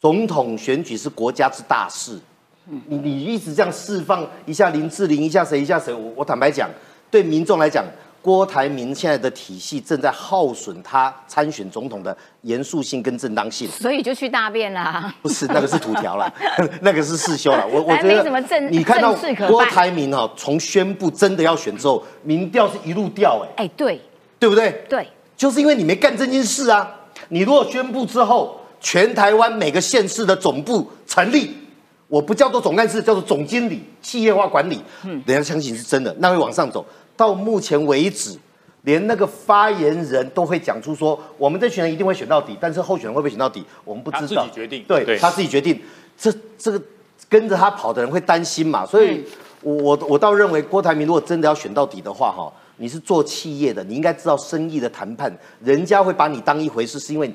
[0.00, 2.18] 总统选举是国家之大事，
[2.86, 6.68] 你你一直这样释放一下林志玲一下谁一下谁，我我坦白讲，
[7.10, 7.84] 对民众来讲，
[8.20, 13.66] 郭台铭现在的体系正在耗损他参选总统的严肃性跟正当性。
[13.68, 15.14] 所以就去大便啦。
[15.22, 16.30] 不是那个是土条啦，
[16.82, 17.66] 那个是世修了。
[17.66, 19.14] 我我觉得你看到
[19.46, 24.00] 郭台铭哈，从宣布真的要选之后，民调是一路掉哎、哎，对
[24.38, 24.84] 对不对？
[24.88, 26.96] 对，就是因为你没干这件事啊！
[27.30, 31.56] 你如果宣布之后，全台湾每个县市的总部成立，
[32.08, 36.84] 我不叫做总干事，叫做总经理，企业化管理，嗯人家相信是真的，那会往上走。
[37.14, 38.34] 到目前为止，
[38.82, 44.42] 连那个发言人都会讲出说，我们这群人一定会选到底，但是候选人会不会选到底，我们不知道。
[44.42, 45.78] 他自己决定对对他自己决定。
[46.16, 46.80] 这这个
[47.28, 48.86] 跟着他跑的人会担心嘛？
[48.86, 49.22] 所以
[49.60, 57.30] 我我我倒认为郭台铭如果真的要选到底的话，哈，你是做企业的，你应该知道生意的谈判，人家会把你当一回事，是因为。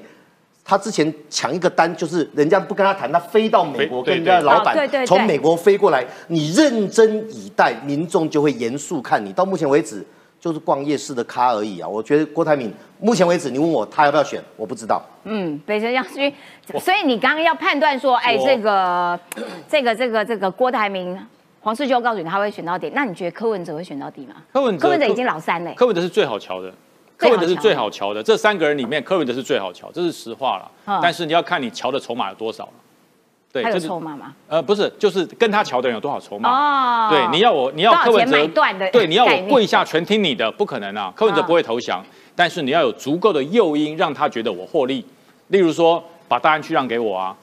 [0.65, 9.33] 他之前抢一个单，就是人家不跟他谈，他飞到美国跟人家的老板对对对从美国飞过来，你认真以待，民众就会严肃看你。
[9.33, 10.05] 到目前为止，
[10.39, 11.87] 就是逛夜市的咖而已啊！
[11.87, 15.03] 我觉得郭台铭目前为止，你问我他要不要选，我不知道。
[15.25, 16.33] 嗯，北辰将军，
[16.79, 19.19] 所以你刚刚要判断说，哎，我这个
[19.69, 21.19] 这个这个这个郭台铭。
[21.65, 24.33] 黄世修告诉你他会选到底，那你觉得柯文哲会选到底吗？
[24.51, 26.69] 柯文哲柯文哲已经老三嘞，柯文哲是最好瞧的，
[27.17, 28.21] 柯文哲是最好瞧的。
[28.21, 30.71] 这三个人里面，柯文哲是最好瞧，这是实话了。
[30.85, 32.71] 嗯但是你要看你瞧的筹码有多少了。
[33.51, 34.33] 对这是筹码吗？
[34.47, 36.49] 呃，不是，就是跟他瞧的人有多少筹码。
[36.49, 41.13] 哦，对，你要我，你要柯文哲的对，你要我跪下全听你的，不可能啊！
[41.15, 42.03] 柯文哲啊不会投降，
[42.35, 45.05] 但是你要有足够的诱因，让他觉得我获利。
[45.49, 47.37] 例如说，把大安区让给我啊，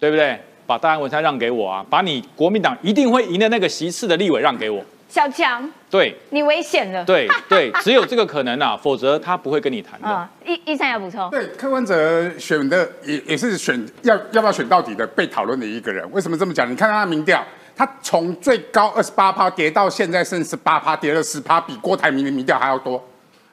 [0.00, 0.36] 对不对？
[0.66, 4.82] 把大安文山让给我啊，把你国民党一定会赢的那个席次的立委让给我。
[5.16, 7.02] 小强，对你危险了。
[7.06, 10.06] 对对，只有这个可能啊， 否则他不会跟你谈的。
[10.06, 11.30] 嗯，一一三要补充。
[11.30, 16.06] 对，柯文哲选的也也是选要要不要选到底的被讨论的一个人。
[16.12, 16.70] 为什么这么讲？
[16.70, 17.42] 你看他的民调，
[17.74, 23.02] 他从最高二十八趴跌到现在剩十八趴，跌了十趴，比郭台铭的民调还要多。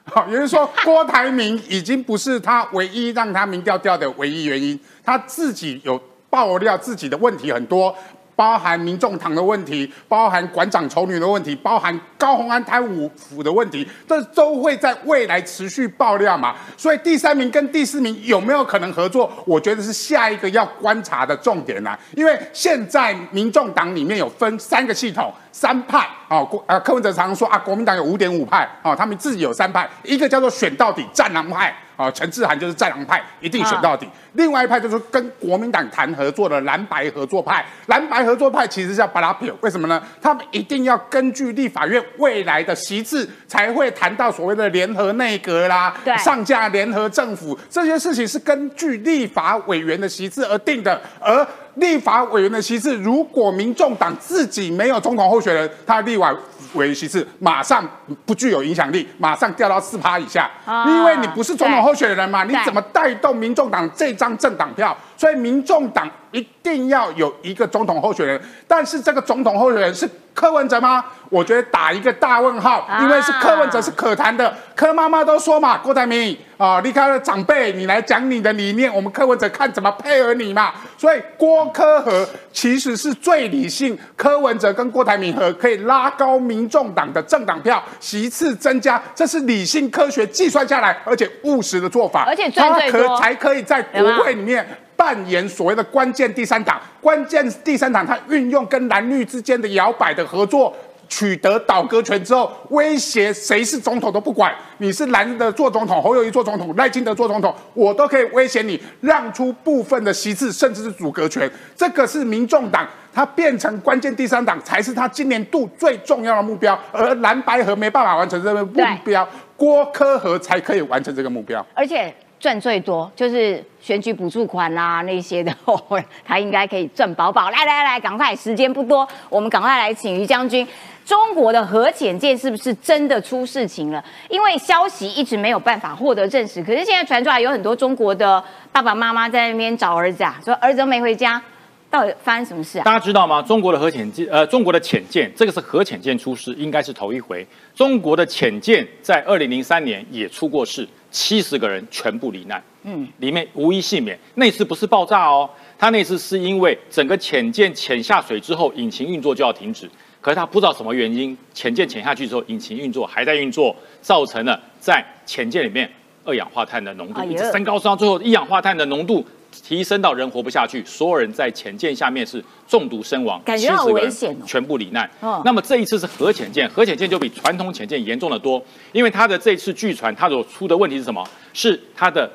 [0.04, 5.98] 好，也就是说， 郭台铭已经不是他唯一让他民调掉的唯一原因，他自己有
[6.28, 7.96] 爆料自己的问题很多。
[8.36, 16.54] 包含民众党的问题，包含馆长丑女的问题，包含高鸿安贪污腐的问题，这都会在未来持续爆料嘛。
[16.76, 19.30] 所以第三名跟第四名有没有可能合作？
[19.46, 21.98] 我觉得是下一个要观察的重点啦。
[22.14, 26.44] 因为现在民众党里面有分三个系统、三派哦。
[26.44, 31.72] 国呃柯文哲常常说啊，国民党有五点五派哦，他们自己有三派，一个叫做选到底战狼派。
[31.96, 34.04] 啊，陈志涵就是战狼派，一定选到底。
[34.32, 40.02] 另外一派就是跟国民党谈合作的蓝白合作派，蓝白合作派其实叫巴拉皮，为什么呢？
[40.20, 51.46] 他们一定要根据立法院未来的席次，才会谈到所谓的联合内阁啦，上架联合政府这些事情是根据立法委员的席次而定的，而。
[51.76, 56.34] 立法委员的席次，如果民众党自己没有总统候选人，他的立法
[56.74, 57.88] 委员席次马上
[58.24, 64.96] 不具有影响力，马上掉到四趴以下，啊因为你不是总统候选人嘛，你怎么带动民众党这张政党票？
[65.16, 71.04] 所以民众党一定要有一个总统候选人，但是这个总统候选人是柯文哲吗？
[71.30, 74.52] 我觉得打一个大问号，啊因为是柯文哲是可谈的。
[74.74, 80.72] 柯妈妈都说嘛，郭台铭啊，离开了长辈，你来讲你的理念，我们柯文哲看怎么配合你嘛。
[80.98, 94.66] 所以郭柯和其实是最理性，柯文哲跟郭台铭和可以拉高民众党的政党票席次增加，这是理性科学计算下来，而且务实的做法，而且赚最他多可才可以在国会里面。
[94.96, 100.74] 扮演所谓的关键第三党，关键第三党，他运用跟蓝绿之间的摇摆的合作，
[101.08, 111.50] 取得倒戈权之后，威胁谁是总统都不管，你是蓝的做总统，侯友谊做总统，赖清德做总统，我都可以威胁你，让出部分的席次，甚至是阻隔权。
[111.76, 121.64] 这个是民众党，它变成关键第三党，才是他今年度最重要的目标，而蓝白河没办法完成这个目标，郭科和才可以完成这个目标。
[121.74, 122.12] 而且
[122.44, 125.50] 赚最多就是选举补助款啦、那些的，
[126.26, 127.48] 他应该可以赚饱饱。
[127.48, 130.68] 来来来，赶快，时间不多，我们赶快来请于将军。
[131.06, 134.04] 中国的核潜舰是不是真的出事情了？
[134.28, 141.40] 因为消息一直没有办法获得证实，可是现在传出来有很多中国的爸爸妈妈在那边找儿子啊，说儿子都没回家，
[141.88, 142.84] 到底发生什么事啊？
[142.84, 143.40] 大家知道吗？
[143.40, 147.46] 中国的核潜舰，呃，中国的潜舰，这个是核潜舰出事，应该是头一回。
[147.74, 154.18] 中国的潜舰在二零零三年也出过事，七十个人全部罹难，嗯，里面无一幸免。
[154.34, 155.48] 那次不是爆炸哦，
[155.78, 159.88] 他那次是因为整个潜舰潜下水之后，引擎运作就要停止。
[160.20, 165.88] 可是他不知道什么原因，潜舰潜下去之后，引擎运作还在运作，造成了在潜舰里面
[166.24, 169.24] 二氧化碳的浓度一直升高，升到最后一氧化碳的浓度
[169.62, 175.08] 提升到人活不下去，所有人在潜舰下面是中毒身亡，感觉好70个人危险哦全部罹难。
[175.20, 181.26] 哦那么这一次是核潜舰，核潜舰就比传统潜舰严重的多，因为它的这次巨船它所出的问题是什么？
[181.52, 182.30] 是它的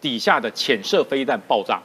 [0.00, 1.80] 底下的潜射飞弹爆炸。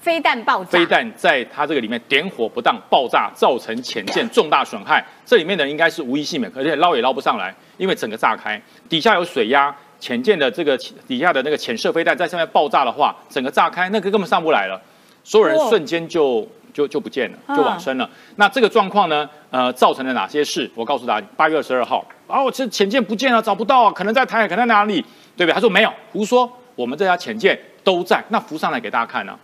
[0.00, 5.04] 飞弹爆炸，飞弹在它这个里面点火不当爆炸，造成潜舰重大损害。
[5.24, 9.72] 这里面的人应该是无一幸免，而且捞也捞不上来，因为整个炸开，底下有水压，
[10.02, 10.76] 潜舰的这个
[11.06, 14.82] 底下的那个潜射飞弹在上面爆炸的话，整个炸开，那个根本上不来了，
[15.22, 16.44] 所有人瞬间就
[16.74, 18.10] 就就不见了，嗯就往生了。
[18.34, 20.68] 那这个状况呢，呃，造成了哪些事？
[20.74, 25.00] 我告诉大家，八月二十二号，啊，我这潜舰不见了，找不到啊，可能在台海，可能在哪里，
[25.36, 25.54] 对不对？
[25.54, 29.38] 他说没有，胡说，我们这家潜舰都在，那浮上来给大家看呢、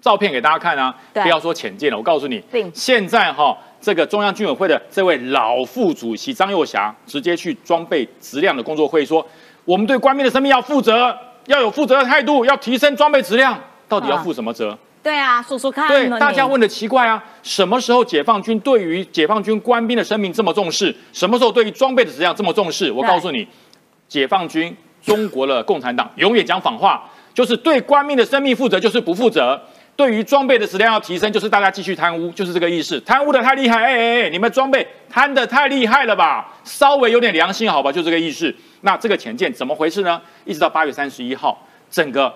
[0.00, 9.26] 照片给大家看啊，不要说潜舰了，我告诉你对，现在哈、这个中央军委会的这位老副主席张幼霞直接去装备质量的工作会说，
[9.64, 13.58] 我们对官兵的生命要负责，要有负责的态度，要提升装备质量，
[13.88, 14.76] 到底要负什么责？
[15.02, 20.94] 对啊，说说看对大家问的奇怪啊，什么时候解放军对于解放军官兵的生命这么重视？
[21.12, 22.92] 什么时候对于装备的质量这么重视？
[22.92, 23.48] 我告诉你，
[24.08, 27.02] 解放军中国的共产党永远讲反话，
[27.32, 29.58] 就是对官兵的生命负责，就是不负责。
[29.96, 32.98] 对于装备的质量要提升，就是大家继续贪污，就是这个意思。
[33.00, 36.52] 贪污的太厉害，哎哎哎，你们装备贪的太厉害了吧？
[36.64, 38.54] 稍微有点良心好吧，就这个意思。
[38.82, 40.20] 那这个潜舰怎么回事呢？
[40.44, 41.58] 一直到八月三十一号，
[41.90, 42.32] 整个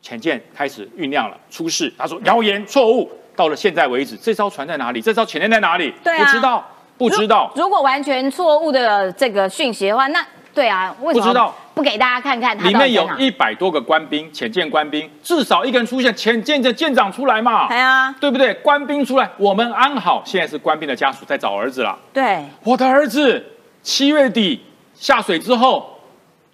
[0.00, 1.92] 潜舰开始酝酿了，出事。
[1.98, 3.10] 他说谣言错误。
[3.36, 5.02] 到了现在为止，这艘船在哪里？
[5.02, 5.92] 这艘潜舰在哪里？
[6.02, 7.52] 对啊不知道，不知道。
[7.54, 18.54] 如果完全错误的这个讯息的话，那对啊，为什么不知道不给大家看看它里面有一百多个官兵，潜舰官兵，至少一个人出现，潜舰的舰长出来嘛，对啊，对不对？
[18.54, 20.22] 官兵出来，我们安好。
[20.24, 21.94] 现在是官兵的家属在找儿子了。
[22.14, 23.44] 对，我的儿子
[23.82, 24.62] 七月底
[24.98, 25.98] 下水之后，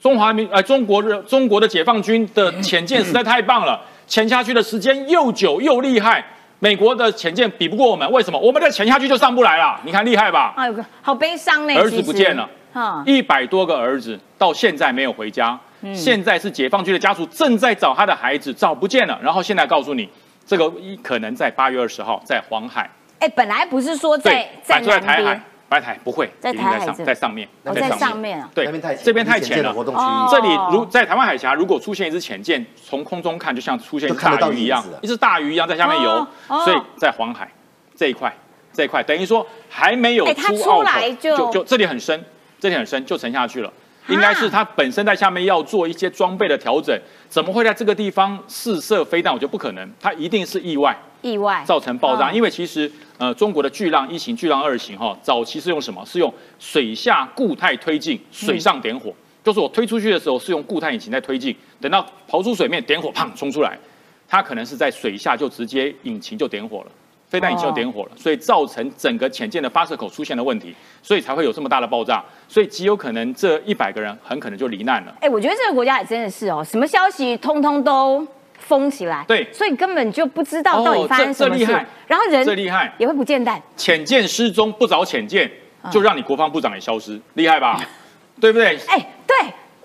[0.01, 6.25] 中华民呃中国的中国的解放军的潜舰实在太棒了，潜下去的时间又久又厉害。
[6.59, 8.39] 美国的潜舰比不过我们，为什么？
[8.39, 9.81] 我们的潜下去就上不来了。
[9.85, 10.55] 你看厉害吧？
[10.57, 15.59] 哎呦，好悲伤呢，儿子不见了，哈，一百多个儿子到现在没有回家。
[15.85, 19.19] 嗯现在是解放军的家属正在找他的孩子，找不见了。
[19.21, 20.09] 然后现在告诉你，
[20.47, 22.89] 这个一可能在八月二十号在黄海，
[23.19, 25.43] 哎，本来不是说在对，在出来南边台海，，
[25.73, 28.67] 白台不会，在一定在上台海这在上面，哦在上面啊对
[29.03, 29.73] 这边太浅了。
[29.73, 30.31] 活动区哦域。
[30.31, 36.27] 这里如在台湾海峡，如果出现一只潜舰，从空中看就像出现大鱼一样一只大鱼一样在下面游
[36.63, 37.51] 所以在黄海
[37.97, 38.31] 这一块
[38.75, 42.23] 这一块，等于说还没有出出澳口，来就就就这里很深，
[42.61, 43.73] 这里很深就沉下去了。
[44.09, 46.99] 应该是它本身在下面要做一些装备的调整，
[47.29, 49.33] 怎么会在这个地方试射飞弹？
[49.33, 50.97] 我觉得不可能，它一定是意外。
[51.23, 56.05] 意外造成爆炸，嗯因为其实呃中国的巨浪一型、巨浪二型哈，早期是用什么？
[56.05, 63.79] 是用水下固态推进，水上点火，就是我推出去的时候是用固态引擎在推进，等到刨出水面点火，砰冲出来，
[64.27, 66.87] 它可能是在水下就直接引擎就点火了。
[67.33, 75.17] 飞弹引擎就点火了，所以造成整个潜舰的发射口出现了问题，所以才会有这么大的爆炸，所以极有可能这一百个人很可能就罹难了。
[75.19, 78.27] 哎，我觉得这个国家也真的是哦，什么消息通通都
[78.59, 85.51] 封起来，对所以根本就不知道到底发生什么事这厉害，然后人这厉害，也会不见弹，潜舰失踪不找潜舰，
[85.91, 87.81] 就让你国防部长也消失，厉害吧？
[88.39, 88.77] 对不对？
[88.89, 89.35] 哎，对，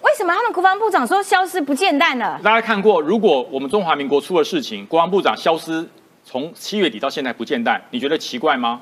[0.02, 2.38] 为什么他们国防部长说消失不见弹了？
[2.44, 5.88] 大家看过，如果我们中华民国出了事情，国防部长消失，
[6.30, 8.82] 从七月底到现在不见弹，你觉得奇怪吗？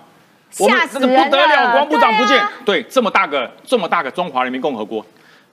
[0.58, 5.06] 我们这个不得了，国防部长不见对这么大个这么大个中华人民共和国，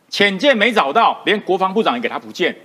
[0.08, 2.56] 潜舰没找到，连国防部长也给他不见，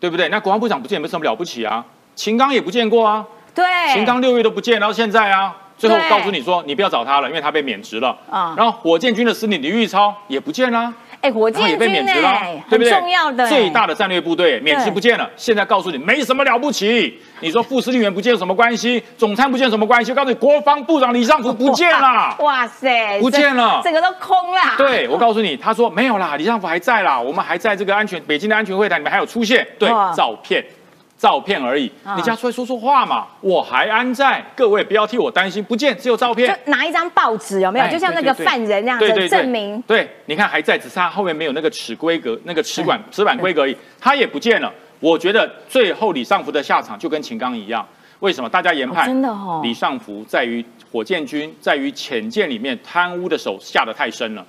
[0.00, 0.28] 对不对？
[0.30, 1.84] 那国防部长不见也没什么了不起啊，
[2.16, 3.24] 秦刚也不见过啊，
[3.54, 8.18] 对，秦刚六月都不见，然后现在啊，最后告诉你说你不要找他了，因为他被免职了。
[8.28, 10.92] 啊然后火箭军的司令李玉超也不见啦、
[11.22, 12.92] 哎，火然后也被免职了哎，，对不对？
[12.92, 17.18] 重要的哎，最大的战略部队免职不见了，现在告诉你没什么了不起。
[17.40, 19.02] 你说副司令员不见有什么关系？
[19.16, 20.10] 总参不见有什么关系？
[20.10, 22.36] 我告诉你，国防部长李尚福不见了。
[22.40, 24.60] 哇塞，不见了这这个都空了。
[24.76, 30.64] 对，我告诉你，他说没有啦，李尚福还在啦，我们还在这个安全北京的安全会谈里面还有出现，对，照片，
[31.22, 31.88] 照片而已。
[32.02, 36.76] 啊你家出来说说话嘛，我还安在，各位不要替我担心，不见只有照片就片。
[36.76, 37.84] 拿一张报纸有没有？
[37.84, 39.80] 哎就像那个犯人那样子对对对证明。
[39.82, 44.72] 对，你看还在，只是他后面没有那个尺规格、那个尺管、尺板规格而已，他也不见了。
[44.98, 47.86] 我觉得最后李尚福的下场就跟秦刚一样，
[48.18, 48.48] 为什么？
[48.50, 54.44] 大家研判，哦真的哦李尚福在于火箭军，在于潜舰里面贪污的手下得太深了，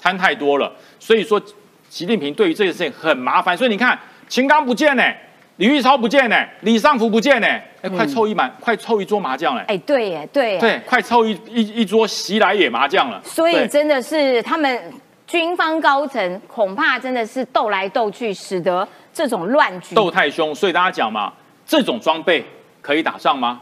[0.00, 1.38] 贪太多了，所以说
[1.90, 3.54] 习近平对于这件事情很麻烦。
[3.54, 3.98] 所以你看，
[4.28, 5.02] 秦刚不见呢、
[5.56, 7.46] 李玉超不见呢、李尚福不见呢、
[7.80, 10.58] 哎，快凑一满，快凑一桌麻将嘞、哎，对耶，对耶。
[10.58, 13.20] 对，快凑一一一桌袭来也麻将了。
[13.24, 14.92] 所以真的是他们
[15.28, 19.94] 军方高层恐怕真的是斗来斗去，使得这种乱局。
[19.94, 21.32] 斗太凶，所以大家讲嘛，
[21.64, 22.44] 这种装备
[22.82, 23.60] 可以打仗吗？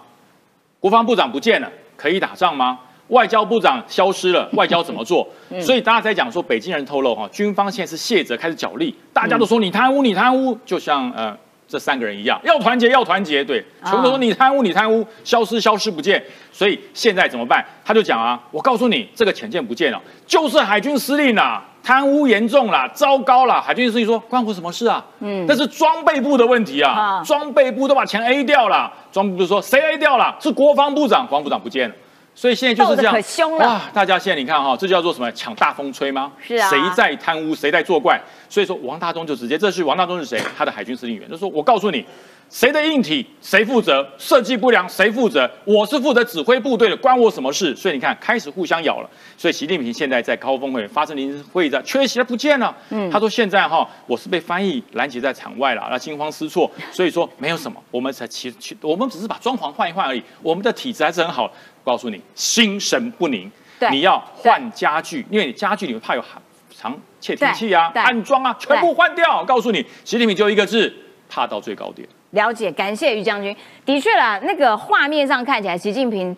[0.80, 2.78] 国防部长不见了，可以打仗吗？
[3.08, 5.28] 外交部长消失了， 外交怎么做？
[5.60, 11.36] 所以大家在讲说，北京人透露哈，军方现在是卸责开始角力，大家都说你贪污，你贪污，就像呃
[11.72, 16.22] 这三个人一样，要团结，要团结，对，全部都说你贪污，你贪污，消失，消失不见。
[16.52, 17.64] 所以现在怎么办？
[17.82, 23.58] 他就讲啊，我告诉你，这个潜舰不见了，就是海军司令啊，贪污严重啦，糟糕啦。
[23.58, 25.02] 海军司令说，关我什么事啊？
[25.20, 30.36] 嗯，那是装备部的问题啊，啊装备部都把钱 A 掉了，装备部说谁 A 掉了？
[30.40, 31.94] 是国防部长，国防部长不见了。
[32.34, 33.80] 所以现在就是这样，可凶了哇！
[33.92, 35.30] 大家现在你看哈，这叫做什么？
[35.32, 36.32] 抢大风吹吗？
[36.40, 38.20] 是啊谁在贪污，谁在作怪？
[38.48, 40.40] 所以说王大中就直接，这是王大中是谁？
[40.56, 42.04] 他的海军司令员就说：“我告诉你，
[42.52, 49.08] 谁的硬体谁负责，设计不良谁负责，我是负责指挥部队的，关我什么事？”所以你看，开始互相咬了。
[49.38, 52.76] 所以习近平现在在高峰会发生临时会议在缺席，他不见了。
[52.90, 56.70] 嗯，他说现在哈，我是被翻译拦截在场外了，那惊慌失措。
[56.92, 61.44] 所以说没有什么，我们才其其我们只是把装潢换一换而已，我们的体质还是很好。
[61.44, 61.50] 我
[61.90, 63.50] 告诉你，心神不宁。
[63.80, 66.32] 对你要换家具，因为你家具里面怕有含
[66.70, 69.40] 藏窃听器啊、安装啊，全部换掉。
[69.40, 70.94] 我告诉你，习近平就一个字，
[71.30, 72.06] 怕到最高点。
[72.32, 73.56] 了解，感谢于将军。
[73.86, 76.36] 的确啦，那个画面上看起来，习近平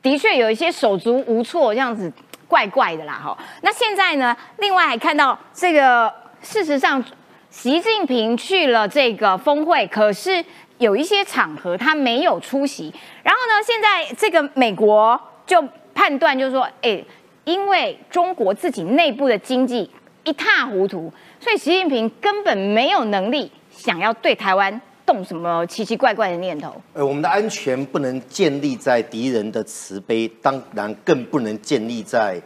[0.00, 2.10] 的确有一些手足无措，这样子
[2.48, 3.36] 怪怪的啦哈。
[3.62, 6.12] 那现在呢，另外还看到这个，
[6.42, 7.02] 事实上
[7.50, 10.44] 习近平去了这个峰会，可是
[10.78, 12.92] 有一些场合他没有出席。
[13.22, 15.62] 然后呢，现在这个美国就
[15.94, 17.02] 判断就是说，哎，
[17.44, 19.90] 因为中国自己内部的经济
[20.24, 26.74] 一塌糊涂，所以习近平根本没有能力想要对台湾动什么奇奇怪怪的念头。
[26.94, 32.40] 呃，我们的安全不能建立在敌人的慈悲，当然更不能建立在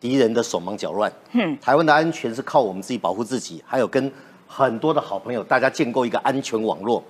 [0.00, 1.12] 敌人的手忙脚乱。
[1.32, 4.10] 嗯，台湾的安全是靠我们自己保护自己，还有跟
[4.46, 7.02] 很多的好朋友大家建构一个安全网络，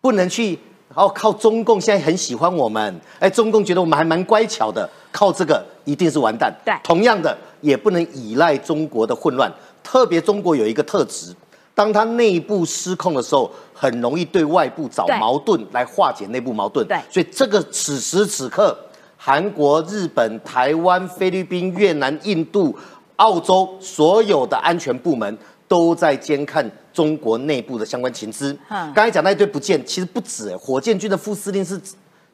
[0.00, 0.58] 不能去
[0.94, 6.54] 然后靠中共现在很喜欢我们，哎，中共觉得我们还蛮乖巧的，靠这个一定是完蛋。
[6.64, 9.50] 对同样的也不能依赖中国的混乱，
[9.82, 11.34] 特别中国有一个特质，
[11.74, 16.86] 当它内部失控的时候，很容易对外部找矛盾来化解内部矛盾。
[16.86, 18.76] 对所以这个此时此刻，
[19.16, 22.76] 韩国、日本、台湾、菲律宾、越南、印度、
[23.16, 28.56] 澳洲所有的安全部门都在监看中国内部的相关情资。
[28.68, 31.80] 嗯刚才讲那一堆不见，其实不止、哎火箭军的副司令是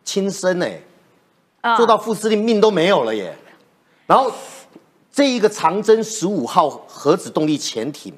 [0.05, 0.79] 亲生哎、
[1.63, 3.35] 啊做到副司令命都没有了耶。
[4.07, 4.31] 然后
[5.11, 8.13] 这一个长征十五号核子动力潜艇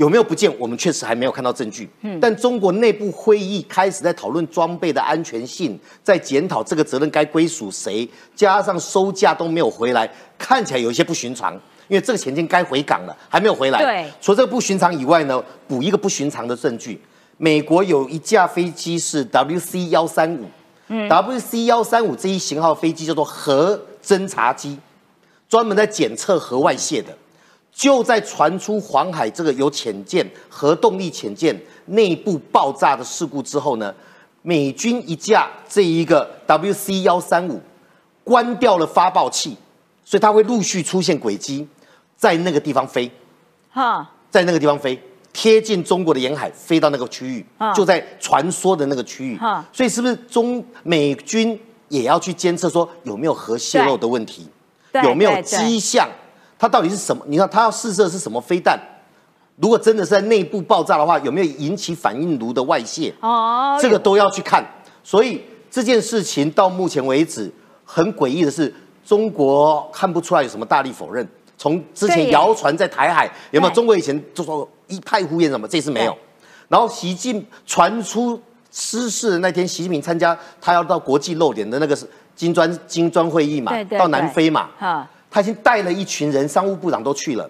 [0.00, 0.50] 有没有不见？
[0.58, 1.86] 我们确实还没有看到证据。
[2.00, 11.52] 嗯但中国内部会议开始在讨论装备的安全性，在检讨这个责任该归属谁，加上收价都没有回来，看起来有一些不寻常。
[11.88, 13.78] 因为这个潜艇该回港了，还没有回来。
[13.82, 16.98] 对除了这个不寻常以外呢，补一个不寻常的证据。
[17.36, 20.46] 美国有一架飞机是 WC 幺三五
[20.88, 24.78] ，WC 幺三五这一型号飞机叫做核侦察机，
[25.46, 27.14] 专门在检测核外泄的。
[27.80, 33.94] 就在传出黄海这个有潜舰核动力潜舰内部爆炸的事故之后呢，
[34.42, 37.58] 美军一架这一个 WC 幺三五
[38.22, 39.56] 关掉了发报器，
[40.04, 41.66] 所以它会陆续出现轨迹，
[42.18, 43.10] 在那个地方飞。
[43.70, 45.02] 哈，在那个地方飞，
[45.32, 49.64] 贴近中国的沿海，飞到那个区域，嗯就在传说的那个区域嗯。
[49.72, 51.58] 所以是不是中美军
[51.88, 54.46] 也要去监测说有没有核泄漏的问题，
[54.92, 56.06] 对有没有迹象？
[56.60, 57.24] 它到底是什么？
[57.26, 58.78] 你看它要试射是什么飞弹？
[59.56, 63.12] 如果真的是在内部爆炸的话，有没有引起反应炉的外泄？
[63.20, 64.62] 哦，这个都要去看。
[65.02, 65.40] 所以
[65.70, 67.50] 这件事情到目前为止
[67.86, 68.72] 很诡异的是，
[69.06, 71.26] 中国看不出来有什么大力否认。
[71.56, 73.72] 从之前谣传在台海有没有？
[73.72, 76.16] 中国以前就说一派胡言什么，这次没有。
[76.68, 78.40] 然后习近传出
[78.70, 82.06] 失事的那天，习近平参加他要到国际露脸的那个是
[82.36, 87.48] 金砖金砖会议嘛对对，到南非嘛，哈，他已经带了一群人，商务部长都去了。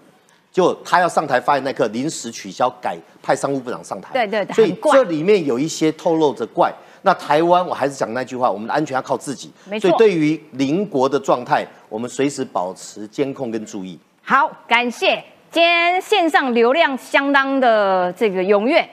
[0.52, 4.10] 结果他要上台发言那刻，临时取消，改派商务部长上台。
[4.12, 6.72] 对对对所以这里面有一些透露着怪。
[7.02, 9.50] 那台湾，我还是讲那句话，我们的安全要靠自己。
[9.64, 13.98] 没错所以对于邻国的状态，我们随时保持监控跟注意。
[14.22, 18.86] 好，感谢今天线上流量相当的这个踊跃，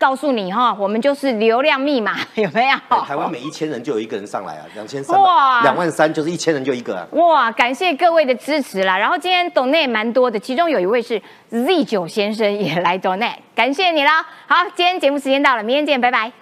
[0.00, 2.76] 告诉你哈，我们就是流量密码， 有没有？
[2.88, 7.06] 哎台湾每一千人就有一个人上来啊，两千三哇，两万三就是一千人就一个啊。
[7.12, 8.96] 哇，感谢各位的支持啦！
[8.96, 11.20] 然后今天 donate 蛮多的，其中有一位是
[11.50, 14.24] Z 九先生也来 donate，感谢你啦。
[14.46, 16.39] 好，今天节目时间到了，明天见，拜拜。